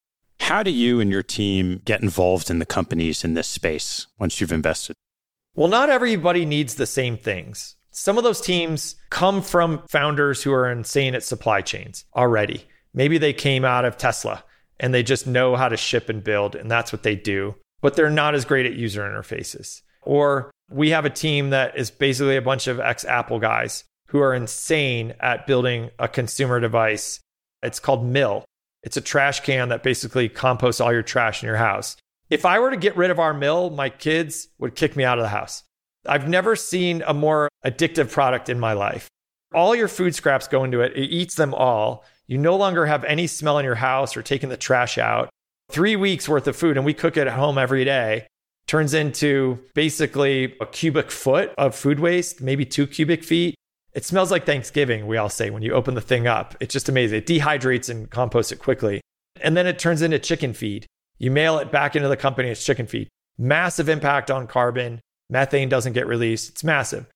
[0.41, 4.41] How do you and your team get involved in the companies in this space once
[4.41, 4.95] you've invested?
[5.55, 7.77] Well, not everybody needs the same things.
[7.91, 12.65] Some of those teams come from founders who are insane at supply chains already.
[12.95, 14.45] Maybe they came out of Tesla
[14.79, 17.95] and they just know how to ship and build, and that's what they do but
[17.95, 19.83] they're not as great at user interfaces.
[20.03, 24.21] Or we have a team that is basically a bunch of ex Apple guys who
[24.21, 27.21] are insane at building a consumer device.
[27.63, 28.45] It's called Mill.
[28.83, 31.97] It's a trash can that basically composts all your trash in your house.
[32.31, 35.19] If I were to get rid of our mill, my kids would kick me out
[35.19, 35.63] of the house.
[36.07, 39.09] I've never seen a more addictive product in my life.
[39.55, 42.05] All your food scraps go into it, it eats them all.
[42.27, 45.31] You no longer have any smell in your house or taking the trash out
[45.71, 48.27] three weeks worth of food and we cook it at home every day
[48.69, 53.55] turns into basically a cubic foot of food waste, maybe two cubic feet.
[53.95, 56.55] It smells like Thanksgiving, we all say when you open the thing up.
[56.61, 57.19] It's just amazing.
[57.19, 59.01] It dehydrates and composts it quickly.
[59.41, 60.87] And then it turns into chicken feed.
[61.19, 63.09] You mail it back into the company, it's chicken feed.
[63.37, 65.01] Massive impact on carbon.
[65.31, 66.51] Methane doesn't get released.
[66.51, 67.07] It's massive.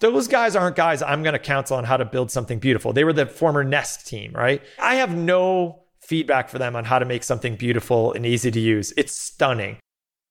[0.00, 2.92] Those guys aren't guys I'm going to counsel on how to build something beautiful.
[2.92, 4.62] They were the former Nest team, right?
[4.78, 8.60] I have no feedback for them on how to make something beautiful and easy to
[8.60, 8.92] use.
[8.96, 9.78] It's stunning.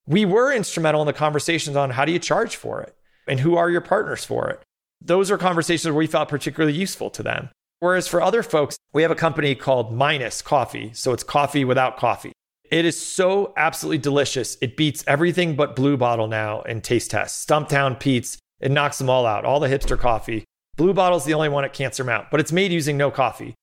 [0.06, 2.94] We were instrumental in the conversations on how do you charge for it
[3.26, 4.60] and who are your partners for it.
[5.00, 7.48] Those are conversations where we felt particularly useful to them.
[7.80, 10.92] Whereas for other folks, we have a company called Minus Coffee.
[10.92, 12.32] So it's coffee without coffee.
[12.72, 14.56] It is so absolutely delicious.
[14.62, 17.44] It beats everything but Blue Bottle now in taste tests.
[17.44, 19.44] Stumptown Pete's, it knocks them all out.
[19.44, 20.44] All the hipster coffee.
[20.78, 23.54] Blue Bottle's the only one at Cancer Mount, but it's made using no coffee.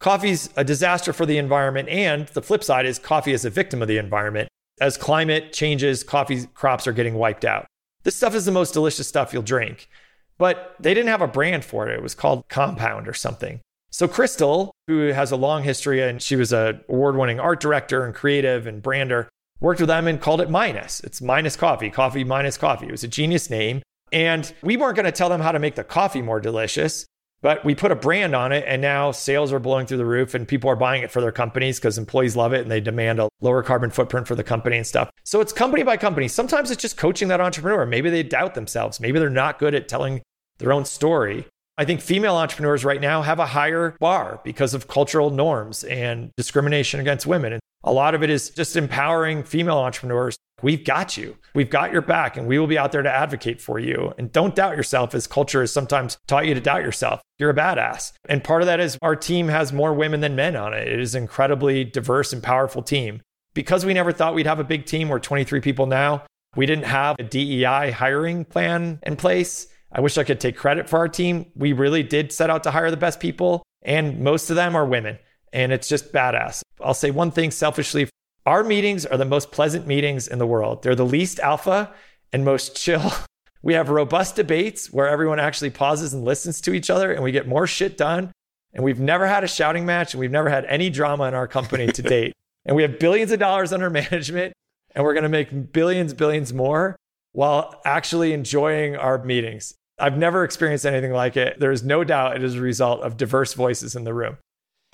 [0.00, 1.88] Coffee's a disaster for the environment.
[1.88, 4.48] And the flip side is coffee is a victim of the environment.
[4.80, 7.64] As climate changes, coffee crops are getting wiped out.
[8.02, 9.88] This stuff is the most delicious stuff you'll drink.
[10.36, 11.94] But they didn't have a brand for it.
[11.94, 13.60] It was called Compound or something.
[13.90, 18.14] So Crystal, who has a long history and she was an award-winning art director and
[18.14, 19.28] creative and brander,
[19.60, 21.00] worked with them and called it Minus.
[21.00, 22.86] It's Minus Coffee, coffee minus coffee.
[22.86, 23.82] It was a genius name.
[24.12, 27.06] And we weren't going to tell them how to make the coffee more delicious,
[27.42, 28.64] but we put a brand on it.
[28.66, 31.32] And now sales are blowing through the roof and people are buying it for their
[31.32, 34.76] companies because employees love it and they demand a lower carbon footprint for the company
[34.76, 35.10] and stuff.
[35.24, 36.28] So it's company by company.
[36.28, 37.86] Sometimes it's just coaching that entrepreneur.
[37.86, 39.00] Maybe they doubt themselves.
[39.00, 40.22] Maybe they're not good at telling
[40.58, 41.46] their own story.
[41.78, 46.32] I think female entrepreneurs right now have a higher bar because of cultural norms and
[46.36, 47.52] discrimination against women.
[47.52, 50.36] And a lot of it is just empowering female entrepreneurs.
[50.60, 51.36] We've got you.
[51.54, 54.12] We've got your back, and we will be out there to advocate for you.
[54.18, 57.22] And don't doubt yourself, as culture has sometimes taught you to doubt yourself.
[57.38, 58.10] You're a badass.
[58.28, 60.88] And part of that is our team has more women than men on it.
[60.88, 63.22] It is an incredibly diverse and powerful team.
[63.54, 66.24] Because we never thought we'd have a big team, we're 23 people now.
[66.56, 69.68] We didn't have a DEI hiring plan in place.
[69.90, 71.50] I wish I could take credit for our team.
[71.54, 74.84] We really did set out to hire the best people, and most of them are
[74.84, 75.18] women.
[75.52, 76.62] And it's just badass.
[76.80, 78.08] I'll say one thing selfishly
[78.48, 80.82] our meetings are the most pleasant meetings in the world.
[80.82, 81.92] They're the least alpha
[82.32, 83.12] and most chill.
[83.60, 87.32] We have robust debates where everyone actually pauses and listens to each other, and we
[87.32, 88.30] get more shit done.
[88.72, 91.48] And we've never had a shouting match, and we've never had any drama in our
[91.48, 92.34] company to date.
[92.64, 94.52] and we have billions of dollars under management,
[94.94, 96.94] and we're going to make billions, billions more
[97.32, 99.74] while actually enjoying our meetings.
[99.98, 101.58] I've never experienced anything like it.
[101.60, 104.38] There is no doubt it is a result of diverse voices in the room.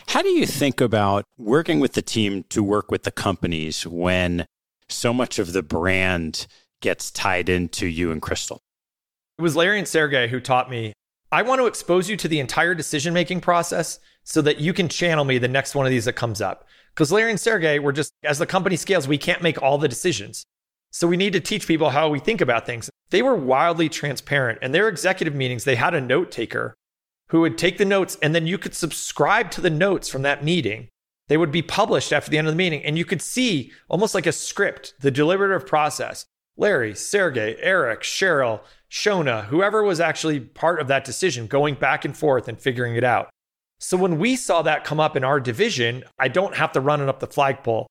[0.09, 4.47] How do you think about working with the team to work with the companies when
[4.89, 6.47] so much of the brand
[6.81, 8.61] gets tied into you and Crystal?
[9.39, 10.93] It was Larry and Sergey who taught me
[11.35, 14.89] I want to expose you to the entire decision making process so that you can
[14.89, 16.69] channel me the next one of these that comes up.
[16.95, 19.89] Because Larry and Sergey were just, as the company scales, we can't make all the
[19.89, 20.45] decisions.
[20.95, 22.89] So we need to teach people how we think about things.
[23.11, 24.61] They were wildly transparent.
[24.63, 26.73] And their executive meetings, they had a note taker
[27.31, 30.45] who would take the notes and then you could subscribe to the notes from that
[30.45, 30.87] meeting.
[31.27, 34.15] They would be published after the end of the meeting and you could see almost
[34.15, 36.27] like a script, the deliberative process.
[36.57, 42.17] Larry, Sergey, Eric, Sheryl, Shona, whoever was actually part of that decision, going back and
[42.17, 43.31] forth and figuring it out.
[43.81, 47.01] So when we saw that come up in our division, I don't have to run
[47.01, 47.89] it up the flagpole.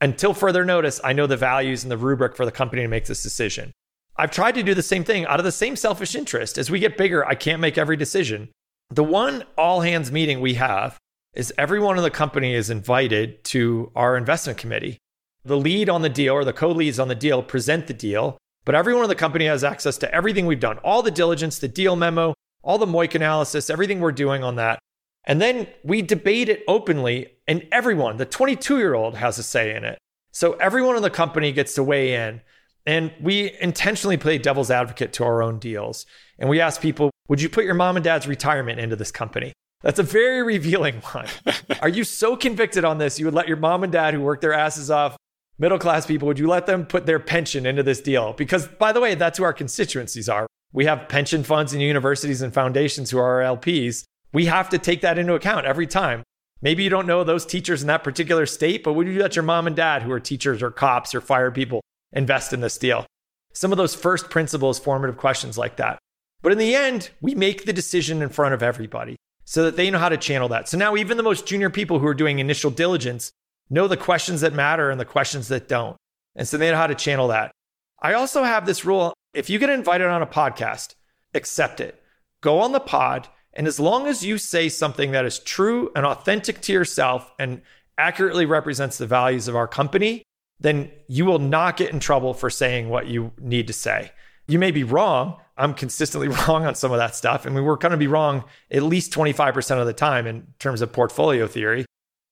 [0.00, 3.06] Until further notice, I know the values and the rubric for the company to make
[3.06, 3.72] this decision.
[4.16, 6.58] I've tried to do the same thing out of the same selfish interest.
[6.58, 8.50] As we get bigger, I can't make every decision.
[8.90, 10.98] The one all hands meeting we have
[11.34, 14.98] is everyone in the company is invited to our investment committee.
[15.44, 18.38] The lead on the deal or the co leads on the deal present the deal,
[18.64, 21.68] but everyone in the company has access to everything we've done all the diligence, the
[21.68, 24.78] deal memo, all the MOIC analysis, everything we're doing on that.
[25.26, 29.74] And then we debate it openly, and everyone, the 22 year old, has a say
[29.74, 29.98] in it.
[30.32, 32.40] So everyone in the company gets to weigh in.
[32.84, 36.06] And we intentionally play devil's advocate to our own deals.
[36.38, 39.52] And we ask people, would you put your mom and dad's retirement into this company?
[39.82, 41.26] That's a very revealing one.
[41.82, 44.40] Are you so convicted on this, you would let your mom and dad who work
[44.40, 45.16] their asses off,
[45.58, 48.32] middle class people, would you let them put their pension into this deal?
[48.32, 50.46] Because, by the way, that's who our constituencies are.
[50.72, 54.78] We have pension funds and universities and foundations who are our LPs we have to
[54.78, 56.22] take that into account every time.
[56.62, 59.42] Maybe you don't know those teachers in that particular state, but would you let your
[59.42, 63.06] mom and dad, who are teachers or cops or fire people, invest in this deal?
[63.52, 65.98] Some of those first principles, formative questions like that.
[66.42, 69.90] But in the end, we make the decision in front of everybody so that they
[69.90, 70.68] know how to channel that.
[70.68, 73.30] So now, even the most junior people who are doing initial diligence
[73.70, 75.96] know the questions that matter and the questions that don't.
[76.34, 77.52] And so they know how to channel that.
[78.00, 80.94] I also have this rule if you get invited on a podcast,
[81.34, 82.02] accept it.
[82.40, 86.04] Go on the pod and as long as you say something that is true and
[86.04, 87.62] authentic to yourself and
[87.96, 90.22] accurately represents the values of our company,
[90.60, 94.12] then you will not get in trouble for saying what you need to say.
[94.46, 95.40] You may be wrong.
[95.56, 97.46] I'm consistently wrong on some of that stuff.
[97.46, 100.82] I mean, we're going to be wrong at least 25% of the time in terms
[100.82, 101.86] of portfolio theory.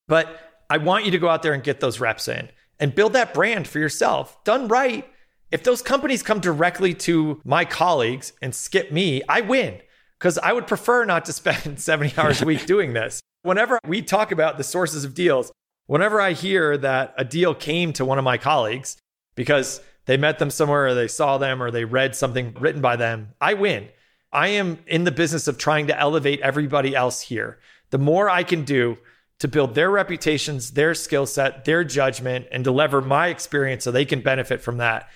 [0.06, 0.28] But
[0.68, 3.32] I want you to go out there and get those reps in and build that
[3.32, 4.44] brand for yourself.
[4.44, 5.08] Done right.
[5.50, 9.80] If those companies come directly to my colleagues and skip me, I win
[10.24, 13.20] because I would prefer not to spend 70 hours a week doing this.
[13.42, 15.52] Whenever we talk about the sources of deals,
[15.86, 18.96] whenever I hear that a deal came to one of my colleagues
[19.34, 22.96] because they met them somewhere or they saw them or they read something written by
[22.96, 23.90] them, I win.
[24.32, 27.58] I am in the business of trying to elevate everybody else here.
[27.90, 28.96] The more I can do
[29.40, 34.06] to build their reputations, their skill set, their judgment, and deliver my experience so they
[34.06, 35.06] can benefit from that,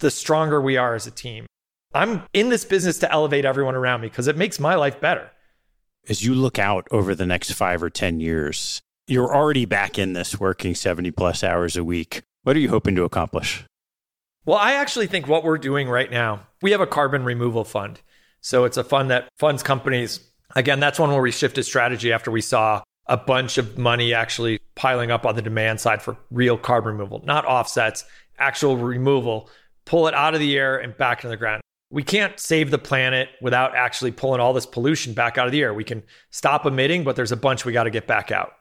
[0.00, 1.46] the stronger we are as a team.
[1.94, 5.30] I'm in this business to elevate everyone around me because it makes my life better.
[6.08, 10.14] As you look out over the next five or 10 years, you're already back in
[10.14, 12.22] this working 70 plus hours a week.
[12.42, 13.64] What are you hoping to accomplish?
[14.44, 18.00] Well, I actually think what we're doing right now, we have a carbon removal fund.
[18.40, 20.20] So it's a fund that funds companies.
[20.56, 24.60] Again, that's one where we shifted strategy after we saw a bunch of money actually
[24.74, 28.04] piling up on the demand side for real carbon removal, not offsets,
[28.38, 29.48] actual removal,
[29.84, 31.62] pull it out of the air and back into the ground.
[31.92, 35.60] We can't save the planet without actually pulling all this pollution back out of the
[35.60, 35.74] air.
[35.74, 38.52] We can stop emitting, but there's a bunch we got to get back out.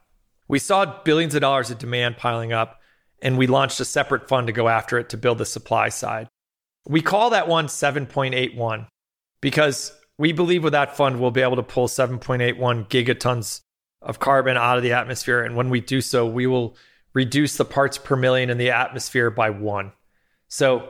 [0.49, 2.81] We saw billions of dollars of demand piling up,
[3.21, 6.27] and we launched a separate fund to go after it to build the supply side.
[6.85, 8.87] We call that one 7.81
[9.39, 13.61] because we believe with that fund, we'll be able to pull 7.81 gigatons
[14.01, 15.41] of carbon out of the atmosphere.
[15.41, 16.75] And when we do so, we will
[17.13, 19.93] reduce the parts per million in the atmosphere by one.
[20.49, 20.89] So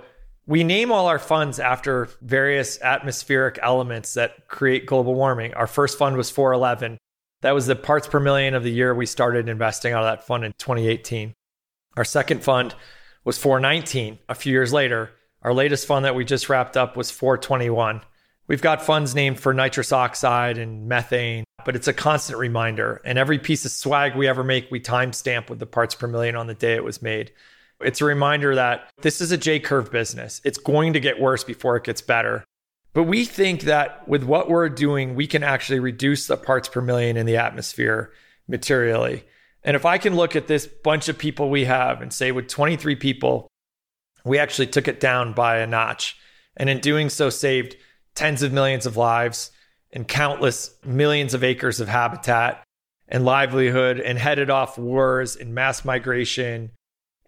[0.51, 5.53] we name all our funds after various atmospheric elements that create global warming.
[5.53, 6.97] Our first fund was 411.
[7.39, 10.27] That was the parts per million of the year we started investing out of that
[10.27, 11.33] fund in 2018.
[11.95, 12.75] Our second fund
[13.23, 15.11] was 419 a few years later.
[15.41, 18.01] Our latest fund that we just wrapped up was 421.
[18.47, 22.99] We've got funds named for nitrous oxide and methane, but it's a constant reminder.
[23.05, 26.35] And every piece of swag we ever make, we timestamp with the parts per million
[26.35, 27.31] on the day it was made.
[27.83, 30.41] It's a reminder that this is a J curve business.
[30.43, 32.43] It's going to get worse before it gets better.
[32.93, 36.81] But we think that with what we're doing, we can actually reduce the parts per
[36.81, 38.11] million in the atmosphere
[38.47, 39.23] materially.
[39.63, 42.47] And if I can look at this bunch of people we have and say, with
[42.47, 43.47] 23 people,
[44.25, 46.17] we actually took it down by a notch.
[46.57, 47.77] And in doing so, saved
[48.15, 49.51] tens of millions of lives
[49.93, 52.63] and countless millions of acres of habitat
[53.07, 56.71] and livelihood and headed off wars and mass migration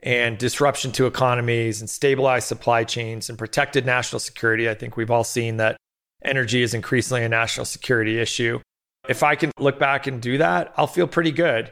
[0.04, 4.70] and disruption to economies and stabilized supply chains and protected national security.
[4.70, 5.78] I think we've all seen that
[6.24, 8.60] energy is increasingly a national security issue.
[9.08, 11.72] If I can look back and do that, I'll feel pretty good.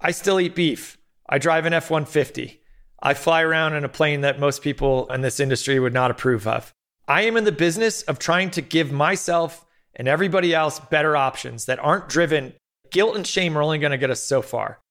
[0.00, 0.96] I still eat beef.
[1.28, 2.60] I drive an F 150.
[3.02, 6.46] I fly around in a plane that most people in this industry would not approve
[6.46, 6.72] of.
[7.08, 11.64] I am in the business of trying to give myself and everybody else better options
[11.64, 12.54] that aren't driven.
[12.90, 14.81] Guilt and shame are only going to get us so far.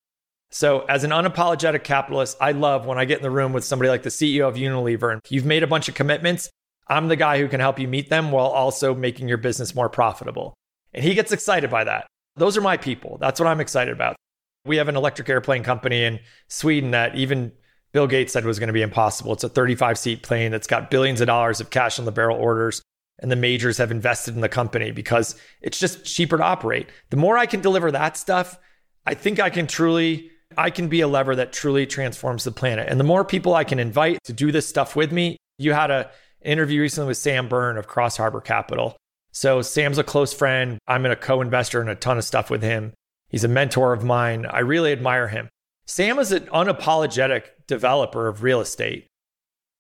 [0.54, 3.90] So, as an unapologetic capitalist, I love when I get in the room with somebody
[3.90, 6.50] like the CEO of Unilever and you've made a bunch of commitments.
[6.88, 9.88] I'm the guy who can help you meet them while also making your business more
[9.88, 10.54] profitable.
[10.94, 12.06] And he gets excited by that.
[12.36, 13.18] Those are my people.
[13.22, 14.18] That's what I'm excited about.
[14.66, 17.54] We have an electric airplane company in Sweden that even
[17.94, 19.32] Bill Gates said was going to be impossible.
[19.32, 22.38] It's a 35 seat plane that's got billions of dollars of cash on the barrel
[22.38, 22.82] orders.
[23.20, 26.90] And the majors have invested in the company because it's just cheaper to operate.
[27.10, 28.58] The more I can deliver that stuff,
[29.06, 32.88] I think I can truly I can be a lever that truly transforms the planet.
[32.90, 35.92] And the more people I can invite to do this stuff with me, you had
[35.92, 36.06] an
[36.44, 38.98] interview recently with Sam Byrne of Cross Harbor Capital.
[39.32, 40.78] So Sam's a close friend.
[40.88, 42.94] I'm in a co-investor in a ton of stuff with him.
[43.30, 44.46] He's a mentor of mine.
[44.46, 45.50] I really admire him.
[45.86, 49.08] Sam is an unapologetic developer of real estate.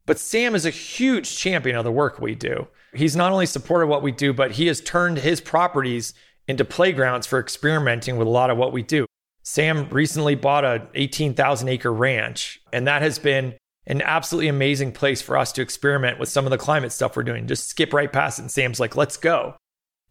[0.05, 2.67] But Sam is a huge champion of the work we do.
[2.93, 6.13] He's not only supported what we do, but he has turned his properties
[6.47, 9.05] into playgrounds for experimenting with a lot of what we do.
[9.43, 13.55] Sam recently bought a 18,000 acre ranch, and that has been
[13.87, 17.23] an absolutely amazing place for us to experiment with some of the climate stuff we're
[17.23, 17.47] doing.
[17.47, 18.43] Just skip right past it.
[18.43, 19.55] And Sam's like, let's go.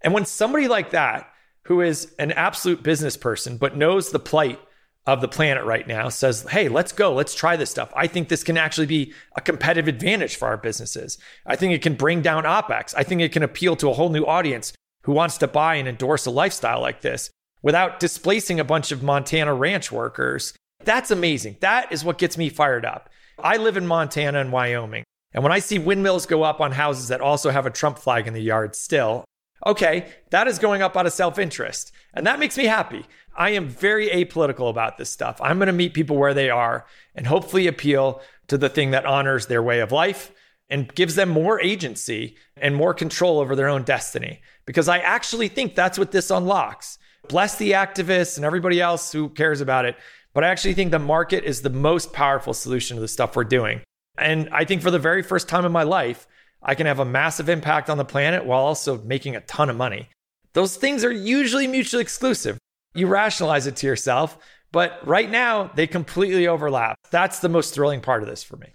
[0.02, 1.30] And when somebody like that,
[1.64, 4.58] who is an absolute business person, but knows the plight
[5.06, 7.92] of the planet right now, says, hey, let's go, let's try this stuff.
[7.94, 11.18] I think this can actually be a competitive advantage for our businesses.
[11.46, 12.94] I think it can bring down OPEX.
[12.96, 14.72] I think it can appeal to a whole new audience
[15.04, 17.30] who wants to buy and endorse a lifestyle like this
[17.62, 20.54] without displacing a bunch of Montana ranch workers.
[20.84, 21.56] That's amazing.
[21.60, 23.10] That is what gets me fired up.
[23.38, 25.04] I live in Montana and Wyoming.
[25.32, 28.26] And when I see windmills go up on houses that also have a Trump flag
[28.26, 29.24] in the yard still,
[29.64, 31.92] okay, that is going up out of self interest.
[32.14, 33.06] And that makes me happy.
[33.36, 35.40] I am very apolitical about this stuff.
[35.40, 39.06] I'm going to meet people where they are and hopefully appeal to the thing that
[39.06, 40.32] honors their way of life
[40.68, 44.40] and gives them more agency and more control over their own destiny.
[44.66, 46.98] Because I actually think that's what this unlocks
[47.28, 49.96] bless the activists and everybody else who cares about it.
[50.32, 53.44] But I actually think the market is the most powerful solution to the stuff we're
[53.44, 53.80] doing.
[54.16, 56.26] And I think for the very first time in my life,
[56.62, 59.76] I can have a massive impact on the planet while also making a ton of
[59.76, 60.08] money.
[60.52, 62.58] Those things are usually mutually exclusive.
[62.94, 64.36] You rationalize it to yourself,
[64.72, 66.96] but right now they completely overlap.
[67.10, 68.74] That's the most thrilling part of this for me.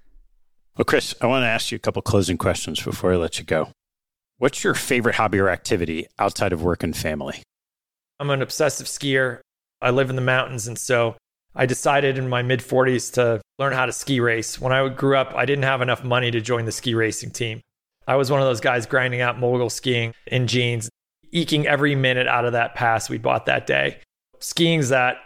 [0.77, 3.45] Well, Chris, I want to ask you a couple closing questions before I let you
[3.45, 3.69] go.
[4.37, 7.43] What's your favorite hobby or activity outside of work and family?
[8.19, 9.39] I'm an obsessive skier.
[9.81, 10.67] I live in the mountains.
[10.67, 11.15] And so
[11.55, 14.59] I decided in my mid 40s to learn how to ski race.
[14.59, 17.61] When I grew up, I didn't have enough money to join the ski racing team.
[18.07, 20.89] I was one of those guys grinding out mogul skiing in jeans,
[21.31, 23.99] eking every minute out of that pass we bought that day.
[24.39, 25.25] Skiing's that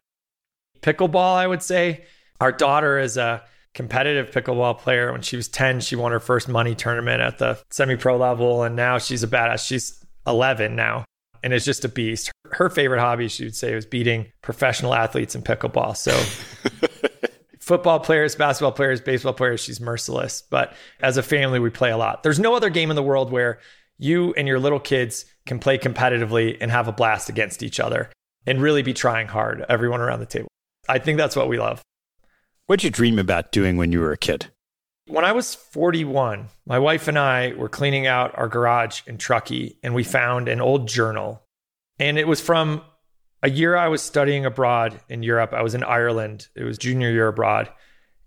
[0.82, 2.06] pickleball, I would say.
[2.40, 5.12] Our daughter is a competitive pickleball player.
[5.12, 8.64] When she was 10, she won her first money tournament at the semi pro level.
[8.64, 9.66] And now she's a badass.
[9.66, 11.06] She's 11 now
[11.44, 12.32] and is just a beast.
[12.52, 15.96] Her favorite hobby, she would say, was beating professional athletes in pickleball.
[15.96, 16.12] So
[17.60, 20.42] football players, basketball players, baseball players, she's merciless.
[20.42, 22.24] But as a family, we play a lot.
[22.24, 23.60] There's no other game in the world where
[23.98, 28.10] you and your little kids can play competitively and have a blast against each other
[28.46, 30.48] and really be trying hard, everyone around the table.
[30.88, 31.82] I think that's what we love.
[32.66, 34.52] What'd you dream about doing when you were a kid?
[35.10, 39.76] When I was 41, my wife and I were cleaning out our garage in Truckee
[39.82, 41.42] and we found an old journal.
[41.98, 42.84] And it was from
[43.42, 45.52] a year I was studying abroad in Europe.
[45.52, 46.48] I was in Ireland.
[46.56, 47.72] It was junior year abroad.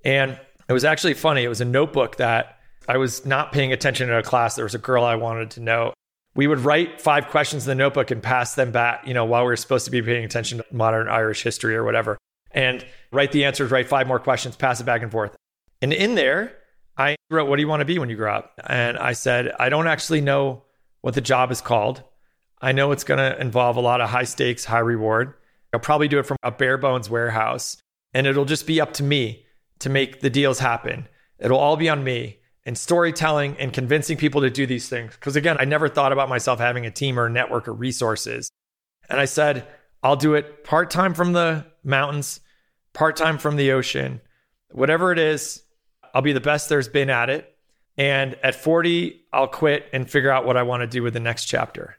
[0.05, 1.45] And it was actually funny.
[1.45, 2.59] It was a notebook that
[2.89, 4.57] I was not paying attention in a class.
[4.57, 5.93] There was a girl I wanted to know.
[6.35, 9.43] We would write five questions in the notebook and pass them back, you know, while
[9.43, 12.19] we were supposed to be paying attention to modern Irish history or whatever.
[12.51, 15.37] And write the answers, write five more questions, pass it back and forth.
[15.81, 16.57] And in there,
[16.97, 18.53] I wrote, What do you want to be when you grow up?
[18.67, 20.65] And I said, I don't actually know
[21.01, 22.03] what the job is called.
[22.61, 25.35] I know it's going to involve a lot of high stakes, high reward.
[25.73, 27.77] I'll probably do it from a bare bones warehouse,
[28.15, 29.45] and it'll just be up to me
[29.81, 31.09] to make the deals happen.
[31.39, 35.15] It'll all be on me and storytelling and convincing people to do these things.
[35.15, 38.49] Because again, I never thought about myself having a team or a network or resources.
[39.09, 39.67] And I said,
[40.03, 42.41] I'll do it part time from the mountains,
[42.93, 44.21] part time from the ocean,
[44.71, 45.62] whatever it is,
[46.15, 47.49] I'll be the best there's been at it.
[47.97, 51.21] And at 40, I'll quit and figure out what I want to do with the
[51.21, 51.99] next chapter.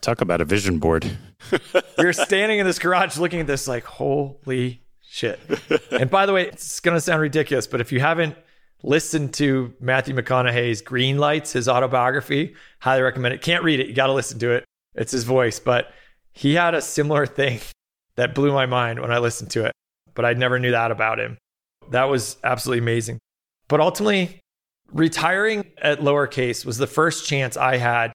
[0.00, 1.10] Talk about a vision board.
[1.98, 5.40] we are standing in this garage looking at this like, holy shit.
[5.90, 8.36] and by the way, it's going to sound ridiculous, but if you haven't
[8.82, 13.42] listened to Matthew McConaughey's Green Lights, his autobiography, highly recommend it.
[13.42, 13.88] Can't read it.
[13.88, 14.64] You got to listen to it.
[14.94, 15.92] It's his voice, but
[16.32, 17.60] he had a similar thing
[18.16, 19.72] that blew my mind when I listened to it,
[20.14, 21.38] but I never knew that about him.
[21.90, 23.18] That was absolutely amazing.
[23.68, 24.40] But ultimately,
[24.92, 28.12] retiring at lowercase was the first chance I had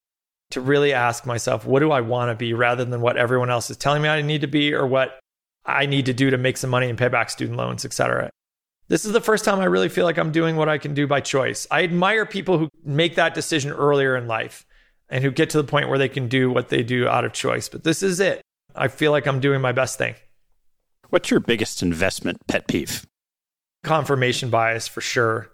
[0.52, 3.70] to really ask myself, what do I want to be rather than what everyone else
[3.70, 5.20] is telling me I need to be or what
[5.66, 8.30] I need to do to make some money and pay back student loans, et cetera.
[8.90, 11.08] This is the first time I really feel like I'm doing what I can do
[11.08, 11.66] by choice.
[11.72, 14.66] I admire people who make that decision earlier in life
[15.10, 17.34] and who get to the point where they can do what they do out of
[17.34, 17.70] choice.
[17.70, 18.42] But this is it.
[18.76, 20.16] I feel like I'm doing my best thing.
[21.10, 23.06] What's your biggest investment pet peeve?
[23.84, 25.52] Confirmation bias for sure.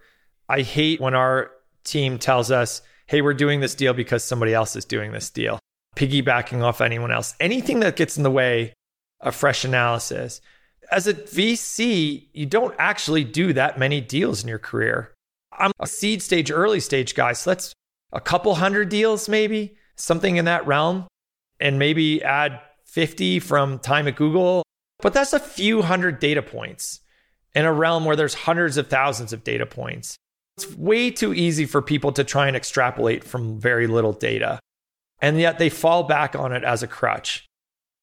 [0.47, 1.51] I hate when our
[1.84, 5.59] team tells us, hey, we're doing this deal because somebody else is doing this deal,
[5.95, 7.36] piggybacking off anyone else.
[7.39, 8.73] Anything that gets in the way
[9.21, 10.41] of fresh analysis.
[10.91, 15.13] As a VC, you don't actually do that many deals in your career.
[15.51, 17.34] I'm a seed stage, early stage guy.
[17.34, 17.73] So that's
[18.11, 21.07] a couple hundred deals, maybe something in that realm,
[21.59, 24.63] and maybe add 50 from time at Google.
[24.99, 27.01] But that's a few hundred data points
[27.55, 30.17] in a realm where there's hundreds of thousands of data points.
[30.57, 34.59] It's way too easy for people to try and extrapolate from very little data.
[35.21, 37.45] And yet they fall back on it as a crutch.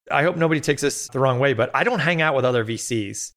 [0.09, 2.63] I hope nobody takes this the wrong way, but I don't hang out with other
[2.63, 3.31] VCs.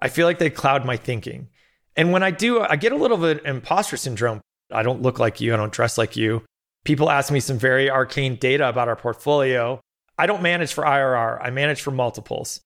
[0.00, 1.48] I feel like they cloud my thinking.
[1.96, 4.40] And when I do, I get a little bit of imposter syndrome.
[4.70, 6.42] I don't look like you, I don't dress like you.
[6.84, 9.80] People ask me some very arcane data about our portfolio.
[10.18, 12.60] I don't manage for IRR, I manage for multiples.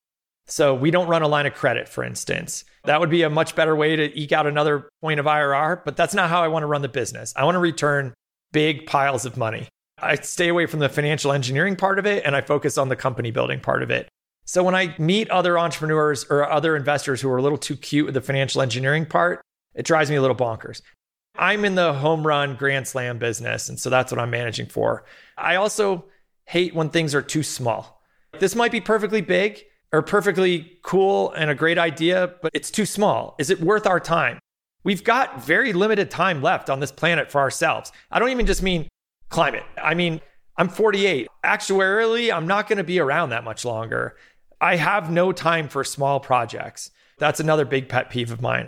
[0.51, 2.64] So we don't run a line of credit, for instance.
[2.84, 5.96] That would be a much better way to eke out another point of IRR, but
[5.96, 7.32] that's not how I want to run the business.
[7.36, 8.14] I want to return
[8.53, 9.68] big piles of money.
[10.03, 12.96] I stay away from the financial engineering part of it and I focus on the
[12.96, 14.09] company building part of it.
[14.44, 18.07] So when I meet other entrepreneurs or other investors who are a little too cute
[18.07, 19.42] with the financial engineering part,
[19.74, 20.82] it drives me a little bonkers.
[21.36, 23.68] I'm in the home run grand slam business.
[23.68, 25.05] And so that's what I'm managing for.
[25.38, 26.07] I also
[26.46, 28.02] hate when things are too small.
[28.39, 32.87] This might be perfectly big, are perfectly cool and a great idea, but it's too
[32.87, 33.35] small.
[33.39, 34.39] Is it worth our time?
[34.85, 37.93] We've got very limited time left on this planet for ourselves.
[38.11, 38.89] I don't even just mean
[39.29, 39.65] climate.
[39.83, 40.21] I mean,
[40.57, 41.29] I'm 48.
[41.45, 44.17] Actuarially, I'm not going to be around that much longer.
[44.61, 46.91] I have no time for small projects.
[47.19, 48.67] That's another big pet peeve of mine.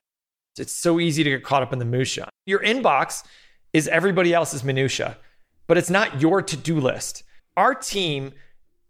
[0.58, 2.28] It's so easy to get caught up in the minutia.
[2.46, 3.24] Your inbox
[3.72, 5.16] is everybody else's minutia,
[5.66, 7.22] but it's not your to-do list.
[7.56, 8.32] Our team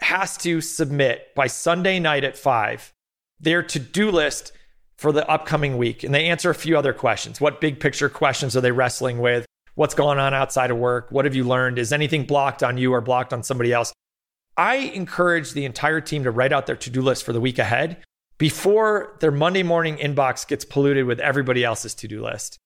[0.03, 2.93] has to submit by Sunday night at five
[3.41, 4.53] their to do list
[4.97, 6.05] for the upcoming week.
[6.05, 7.41] And they answer a few other questions.
[7.41, 9.45] What big picture questions are they wrestling with?
[9.75, 11.09] What's going on outside of work?
[11.11, 11.79] What have you learned?
[11.79, 13.93] Is anything blocked on you or blocked on somebody else?
[14.57, 17.59] I encourage the entire team to write out their to do list for the week
[17.59, 17.97] ahead
[18.39, 22.59] before their Monday morning inbox gets polluted with everybody else's to do list.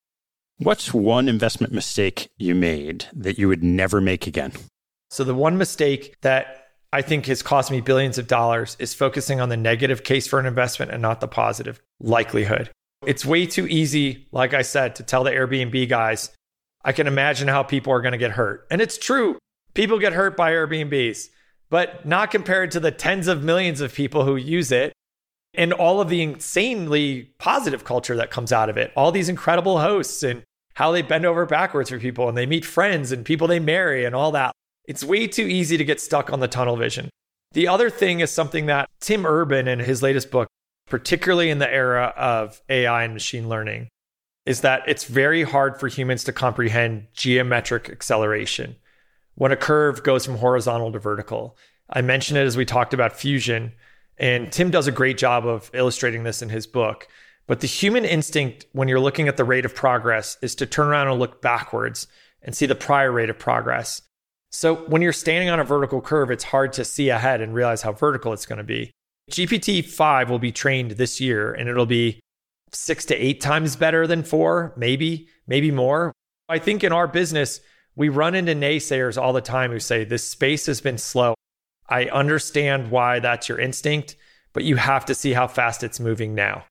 [0.57, 4.53] What's one investment mistake you made that you would never make again?
[5.09, 6.66] So, the one mistake that
[6.97, 10.39] I think has cost me billions of dollars is focusing on the negative case for
[10.39, 12.71] an investment and not the positive likelihood.
[13.05, 16.31] It's way too easy, like I said, to tell the Airbnb guys,
[16.83, 18.65] I can imagine how people are going to get hurt.
[18.71, 19.37] And it's true.
[19.75, 21.29] People get hurt by Airbnbs.
[21.69, 24.91] but not compared to the tens of millions of people who use it
[25.53, 28.91] and all of the insanely positive culture that comes out of it.
[28.95, 30.41] All these incredible hosts and
[30.73, 34.03] how they bend over backwards for people and they meet friends and people they marry
[34.03, 34.51] and all that.
[34.87, 37.09] It's way too easy to get stuck on the tunnel vision.
[37.51, 40.47] The other thing is something that Tim Urban in his latest book,
[40.89, 43.89] particularly in the era of AI and machine learning,
[44.45, 48.77] is that it's very hard for humans to comprehend geometric acceleration
[49.35, 51.57] when a curve goes from horizontal to vertical.
[51.89, 53.73] I mentioned it as we talked about fusion,
[54.17, 57.07] and Tim does a great job of illustrating this in his book.
[57.45, 60.87] But the human instinct, when you're looking at the rate of progress, is to turn
[60.87, 62.07] around and look backwards
[62.41, 64.01] and see the prior rate of progress.
[64.57, 67.83] So when you're standing on a vertical curve, it's hard to see ahead and realize
[67.83, 68.89] how vertical it's going to be.
[69.29, 72.19] GPT 5 will be trained this year and it'll be
[72.73, 76.11] six to eight times better than four, maybe, maybe more.
[76.49, 77.61] I think in our business,
[77.95, 81.35] we run into naysayers all the time who say this space has been slow.
[81.87, 84.15] I understand why that's your instinct,
[84.53, 86.65] but you have to see how fast it's moving now.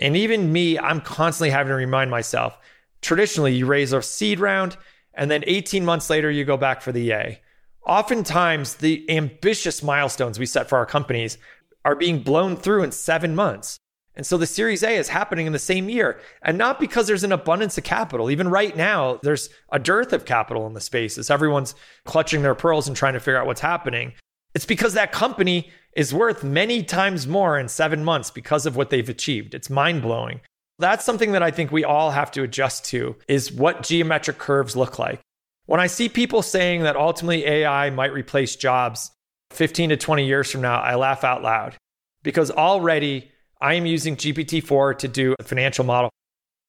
[0.00, 2.58] And even me, I'm constantly having to remind myself
[3.00, 4.76] traditionally, you raise a seed round,
[5.18, 7.40] and then 18 months later, you go back for the A.
[7.84, 11.38] Oftentimes, the ambitious milestones we set for our companies
[11.84, 13.78] are being blown through in seven months.
[14.14, 16.20] And so the Series A is happening in the same year.
[16.42, 18.30] And not because there's an abundance of capital.
[18.30, 21.74] Even right now, there's a dearth of capital in the space as everyone's
[22.04, 24.12] clutching their pearls and trying to figure out what's happening.
[24.54, 28.90] It's because that company is worth many times more in seven months because of what
[28.90, 29.54] they've achieved.
[29.54, 30.40] It's mind blowing.
[30.78, 34.76] That's something that I think we all have to adjust to is what geometric curves
[34.76, 35.20] look like.
[35.66, 39.10] When I see people saying that ultimately AI might replace jobs
[39.50, 41.76] 15 to 20 years from now, I laugh out loud
[42.22, 43.30] because already
[43.60, 46.10] I am using GPT-4 to do a financial model.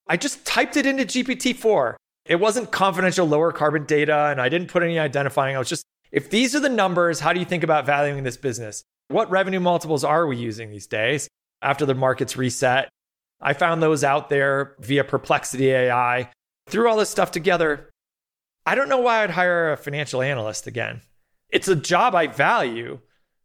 [0.07, 1.95] I just typed it into GPT-4.
[2.25, 5.55] It wasn't confidential Lowercarbon data and I didn't put any identifying.
[5.55, 8.37] I was just if these are the numbers, how do you think about valuing this
[8.37, 8.83] business?
[9.09, 11.27] What revenue multiples are we using these days
[11.61, 12.89] after the market's reset?
[13.41, 16.29] I found those out there via Perplexity AI.
[16.67, 17.89] Threw all this stuff together.
[18.65, 21.01] I don't know why I'd hire a financial analyst again.
[21.49, 22.99] It's a job I value,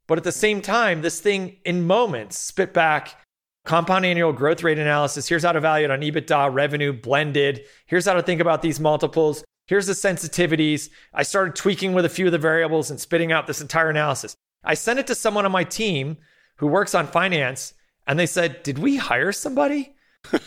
[0.06, 3.20] but at the same time, this thing in moments spit back
[3.64, 5.28] compound annual growth rate analysis.
[5.28, 7.64] Here's how to value it on EBITDA, revenue, blended.
[7.86, 9.42] Here's how to think about these multiples.
[9.66, 10.90] Here's the sensitivities.
[11.14, 14.34] I started tweaking with a few of the variables and spitting out this entire analysis.
[14.62, 16.18] I sent it to someone on my team
[16.56, 17.72] who works on finance,
[18.06, 19.94] and they said, Did we hire somebody?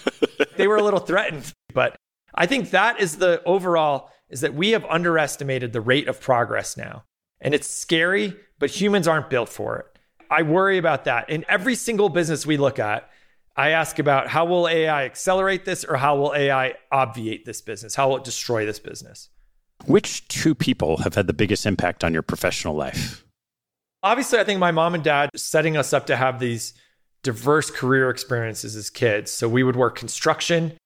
[0.57, 1.53] they were a little threatened.
[1.73, 1.95] But
[2.33, 6.75] I think that is the overall is that we have underestimated the rate of progress
[6.75, 7.03] now.
[7.39, 9.85] And it's scary, but humans aren't built for it.
[10.29, 11.29] I worry about that.
[11.29, 13.09] In every single business we look at,
[13.55, 17.95] I ask about how will AI accelerate this or how will AI obviate this business?
[17.95, 19.29] How will it destroy this business?
[19.85, 23.25] Which two people have had the biggest impact on your professional life?
[24.03, 26.73] Obviously, I think my mom and dad setting us up to have these
[27.27, 29.31] diverse career experiences as kids.
[29.31, 30.77] So we would work construction,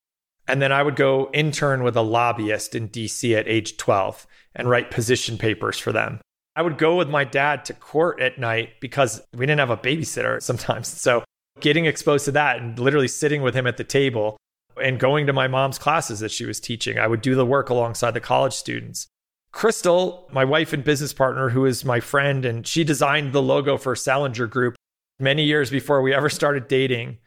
[0.48, 4.68] and then I would go intern with a lobbyist in DC at age 12 and
[4.68, 6.20] write position papers for them.
[6.56, 9.78] I would go with my dad to court at night because we didn't have a
[9.78, 10.88] babysitter sometimes.
[10.88, 11.24] So
[11.60, 14.36] getting exposed to that and literally sitting with him at the table
[14.82, 16.98] and going to my mom's classes that she was teaching.
[16.98, 19.06] I would do the work alongside the college students.
[19.52, 23.78] Crystal, my wife and business partner, who is my friend, and she designed the logo
[23.78, 24.76] for Salinger Group
[25.22, 27.20] many years before we ever started dating.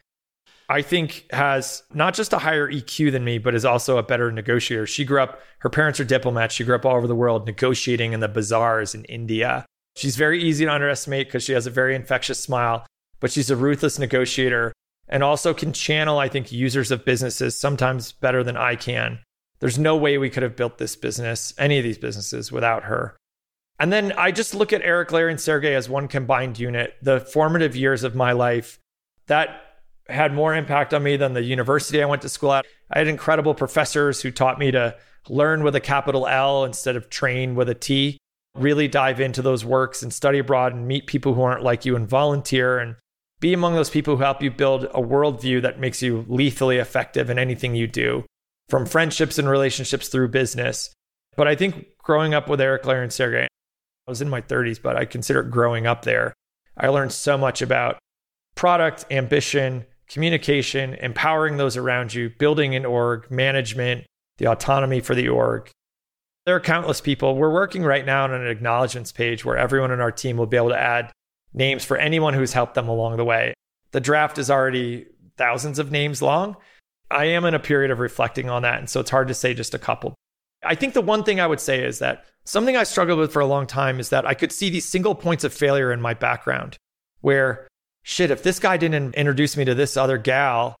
[0.67, 4.31] I think has not just a higher EQ than me, but is also a better
[4.31, 4.87] negotiator.
[4.87, 6.55] She grew up, her parents are diplomats.
[6.55, 9.65] She grew up all over the world negotiating in the bazaars in India.
[9.95, 12.85] She's very easy to underestimate because she has a very infectious smile
[13.19, 14.71] but she's a ruthless negotiator
[15.07, 19.19] and also can channel, I think, users of businesses sometimes better than I can.
[19.59, 23.17] There's no way we could have built this business, any of these businesses, without her.
[23.79, 26.95] And then I just look at Eric, Larry, and Sergey as one combined unit.
[27.01, 28.79] The formative years of my life
[29.27, 29.61] that
[30.07, 32.65] had more impact on me than the university I went to school at.
[32.91, 34.95] I had incredible professors who taught me to
[35.27, 38.17] learn with a capital L instead of train with a T.
[38.55, 41.95] Really dive into those works and study abroad and meet people who aren't like you
[41.95, 42.95] and volunteer and
[43.41, 47.29] be among those people who help you build a worldview that makes you lethally effective
[47.29, 48.23] in anything you do,
[48.69, 50.93] from friendships and relationships through business.
[51.35, 53.47] But I think growing up with Eric, Larry, and Sergey,
[54.07, 56.33] I was in my 30s, but I consider it growing up there.
[56.77, 57.97] I learned so much about
[58.55, 64.05] product, ambition, communication, empowering those around you, building an org, management,
[64.37, 65.69] the autonomy for the org.
[66.45, 67.35] There are countless people.
[67.35, 70.57] We're working right now on an acknowledgements page where everyone in our team will be
[70.57, 71.11] able to add
[71.53, 73.55] names for anyone who's helped them along the way.
[73.91, 75.07] The draft is already
[75.37, 76.57] thousands of names long.
[77.09, 78.77] I am in a period of reflecting on that.
[78.77, 80.13] And so it's hard to say just a couple.
[80.65, 83.41] I think the one thing I would say is that something I struggled with for
[83.41, 86.13] a long time is that I could see these single points of failure in my
[86.13, 86.77] background
[87.21, 87.67] where,
[88.03, 90.75] shit, if this guy didn't introduce me to this other gal,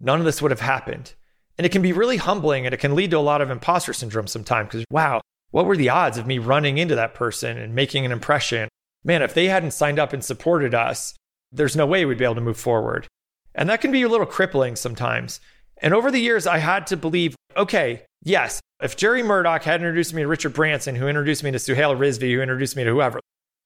[0.00, 1.14] none of this would have happened.
[1.58, 3.92] And it can be really humbling and it can lead to a lot of imposter
[3.92, 7.74] syndrome sometimes because, wow, what were the odds of me running into that person and
[7.74, 8.68] making an impression?
[9.04, 11.14] Man, if they hadn't signed up and supported us,
[11.52, 13.06] there's no way we'd be able to move forward.
[13.54, 15.40] And that can be a little crippling sometimes.
[15.78, 20.12] And over the years, I had to believe okay, yes, if Jerry Murdock had introduced
[20.12, 23.20] me to Richard Branson, who introduced me to Suhail Rizvi, who introduced me to whoever,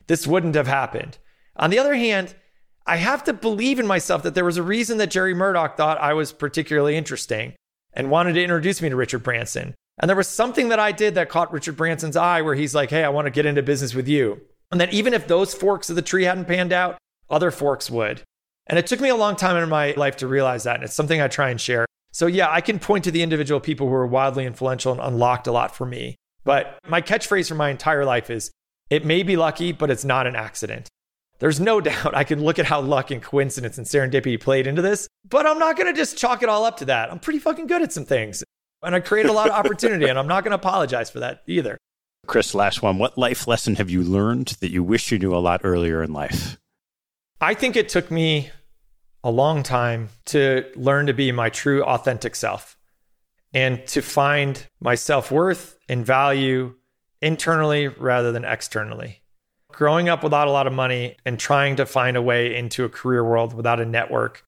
[0.07, 1.19] this wouldn't have happened.
[1.57, 2.35] On the other hand,
[2.87, 5.99] I have to believe in myself that there was a reason that Jerry Murdock thought
[5.99, 7.55] I was particularly interesting
[7.93, 9.75] and wanted to introduce me to Richard Branson.
[9.99, 12.91] And there was something that I did that caught Richard Branson's eye where he's like,
[12.91, 14.41] hey, I want to get into business with you.
[14.71, 16.97] And that even if those forks of the tree hadn't panned out,
[17.29, 18.23] other forks would.
[18.67, 20.77] And it took me a long time in my life to realize that.
[20.77, 21.87] And it's something I try and share.
[22.13, 25.47] So, yeah, I can point to the individual people who are wildly influential and unlocked
[25.47, 26.17] a lot for me.
[26.45, 28.51] But my catchphrase for my entire life is
[28.89, 30.89] it may be lucky, but it's not an accident.
[31.39, 34.83] There's no doubt I can look at how luck and coincidence and serendipity played into
[34.83, 37.11] this, but I'm not going to just chalk it all up to that.
[37.11, 38.45] I'm pretty fucking good at some things.
[38.83, 41.43] And I create a lot of opportunity, and I'm not going to apologize for that
[41.47, 41.77] either.
[42.27, 42.99] Chris, last one.
[42.99, 46.13] What life lesson have you learned that you wish you knew a lot earlier in
[46.13, 46.59] life?
[47.43, 48.51] I think it took me
[49.23, 52.77] a long time to learn to be my true, authentic self
[53.53, 56.75] and to find my self worth and value
[57.21, 59.23] internally rather than externally.
[59.73, 62.89] Growing up without a lot of money and trying to find a way into a
[62.89, 64.45] career world without a network,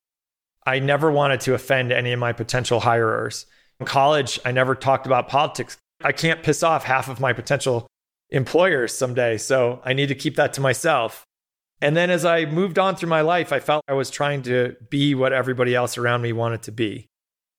[0.66, 3.46] I never wanted to offend any of my potential hirers.
[3.80, 5.76] In college, I never talked about politics.
[6.02, 7.86] I can't piss off half of my potential
[8.30, 9.38] employers someday.
[9.38, 11.26] So I need to keep that to myself.
[11.82, 14.76] And then as I moved on through my life, I felt I was trying to
[14.88, 17.08] be what everybody else around me wanted to be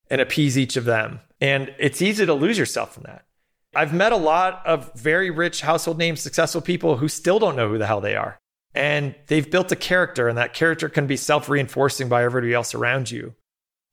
[0.10, 1.20] and appease each of them.
[1.41, 3.26] And it's easy to lose yourself in that.
[3.76, 7.68] I've met a lot of very rich household name successful people who still don't know
[7.68, 8.40] who the hell they are.
[8.74, 12.74] And they've built a character, and that character can be self reinforcing by everybody else
[12.74, 13.36] around you.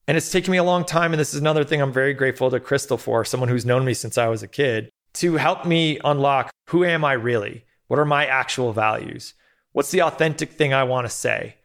[0.06, 1.12] And it's taken me a long time.
[1.12, 3.94] And this is another thing I'm very grateful to Crystal for, someone who's known me
[3.94, 7.64] since I was a kid, to help me unlock who am I really?
[7.88, 9.34] What are my actual values?
[9.72, 11.56] What's the authentic thing I want to say?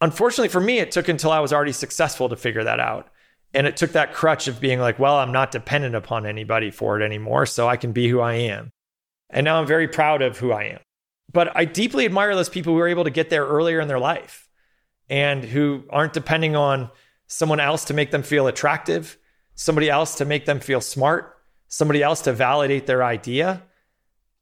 [0.00, 3.08] Unfortunately for me, it took until I was already successful to figure that out.
[3.54, 7.00] And it took that crutch of being like, well, I'm not dependent upon anybody for
[7.00, 8.70] it anymore, so I can be who I am.
[9.30, 10.80] And now I'm very proud of who I am.
[11.32, 13.98] But I deeply admire those people who are able to get there earlier in their
[13.98, 14.48] life
[15.08, 16.90] and who aren't depending on
[17.26, 19.16] someone else to make them feel attractive,
[19.54, 21.36] somebody else to make them feel smart,
[21.68, 23.62] somebody else to validate their idea.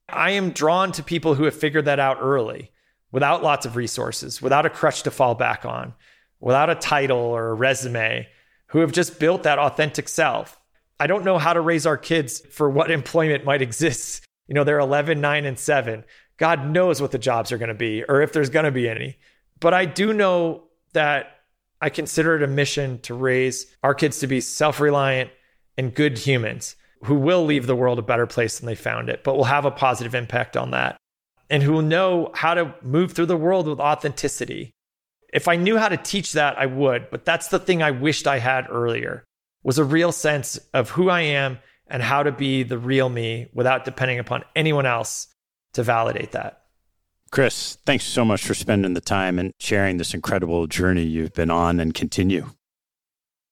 [0.09, 2.73] I am drawn to people who have figured that out early
[3.15, 5.95] without lots of resources, without a crutch to fall back on,
[6.41, 8.27] without a title or a resume,
[8.67, 10.59] who have just built that authentic self.
[10.99, 14.25] I don't know how to raise our kids for what employment might exist.
[14.49, 16.03] You know, they're 11, 9, and 7.
[16.39, 18.89] God knows what the jobs are going to be or if there's going to be
[18.89, 19.17] any.
[19.61, 21.39] But I do know that
[21.81, 25.31] I consider it a mission to raise our kids to be self reliant
[25.79, 26.75] and good humans
[27.05, 29.67] who will leave the world a better place than they found it, but will have
[29.67, 30.97] a positive impact on that
[31.51, 34.71] and who will know how to move through the world with authenticity.
[35.33, 38.27] If I knew how to teach that, I would, but that's the thing I wished
[38.27, 39.25] I had earlier
[39.63, 43.49] was a real sense of who I am and how to be the real me
[43.53, 45.29] without depending upon anyone else
[45.73, 46.63] to validate that.
[47.31, 51.51] Chris, thanks so much for spending the time and sharing this incredible journey you've been
[51.51, 52.51] on and continue.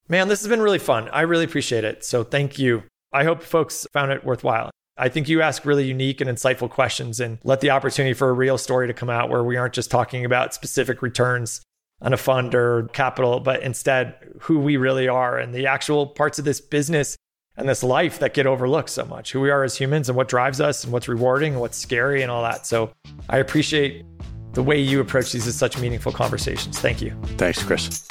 [0.08, 1.08] Man, this has been really fun.
[1.08, 2.04] I really appreciate it.
[2.04, 2.84] So thank you.
[3.12, 4.70] I hope folks found it worthwhile.
[4.96, 8.32] I think you ask really unique and insightful questions and let the opportunity for a
[8.32, 11.62] real story to come out where we aren't just talking about specific returns
[12.02, 16.38] on a fund or capital, but instead who we really are and the actual parts
[16.38, 17.16] of this business
[17.56, 20.28] and this life that get overlooked so much, who we are as humans and what
[20.28, 22.66] drives us and what's rewarding and what's scary and all that.
[22.66, 22.90] So
[23.30, 24.04] I appreciate
[24.52, 26.78] the way you approach these as such meaningful conversations.
[26.78, 27.10] Thank you.
[27.38, 28.06] Thanks, Chris.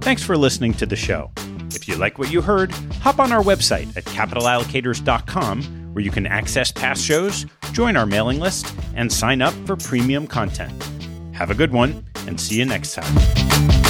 [0.00, 1.30] Thanks for listening to the show.
[1.74, 6.26] If you like what you heard, hop on our website at capitalallocators.com where you can
[6.26, 10.72] access past shows, join our mailing list, and sign up for premium content.
[11.32, 13.81] Have a good one, and see you next time.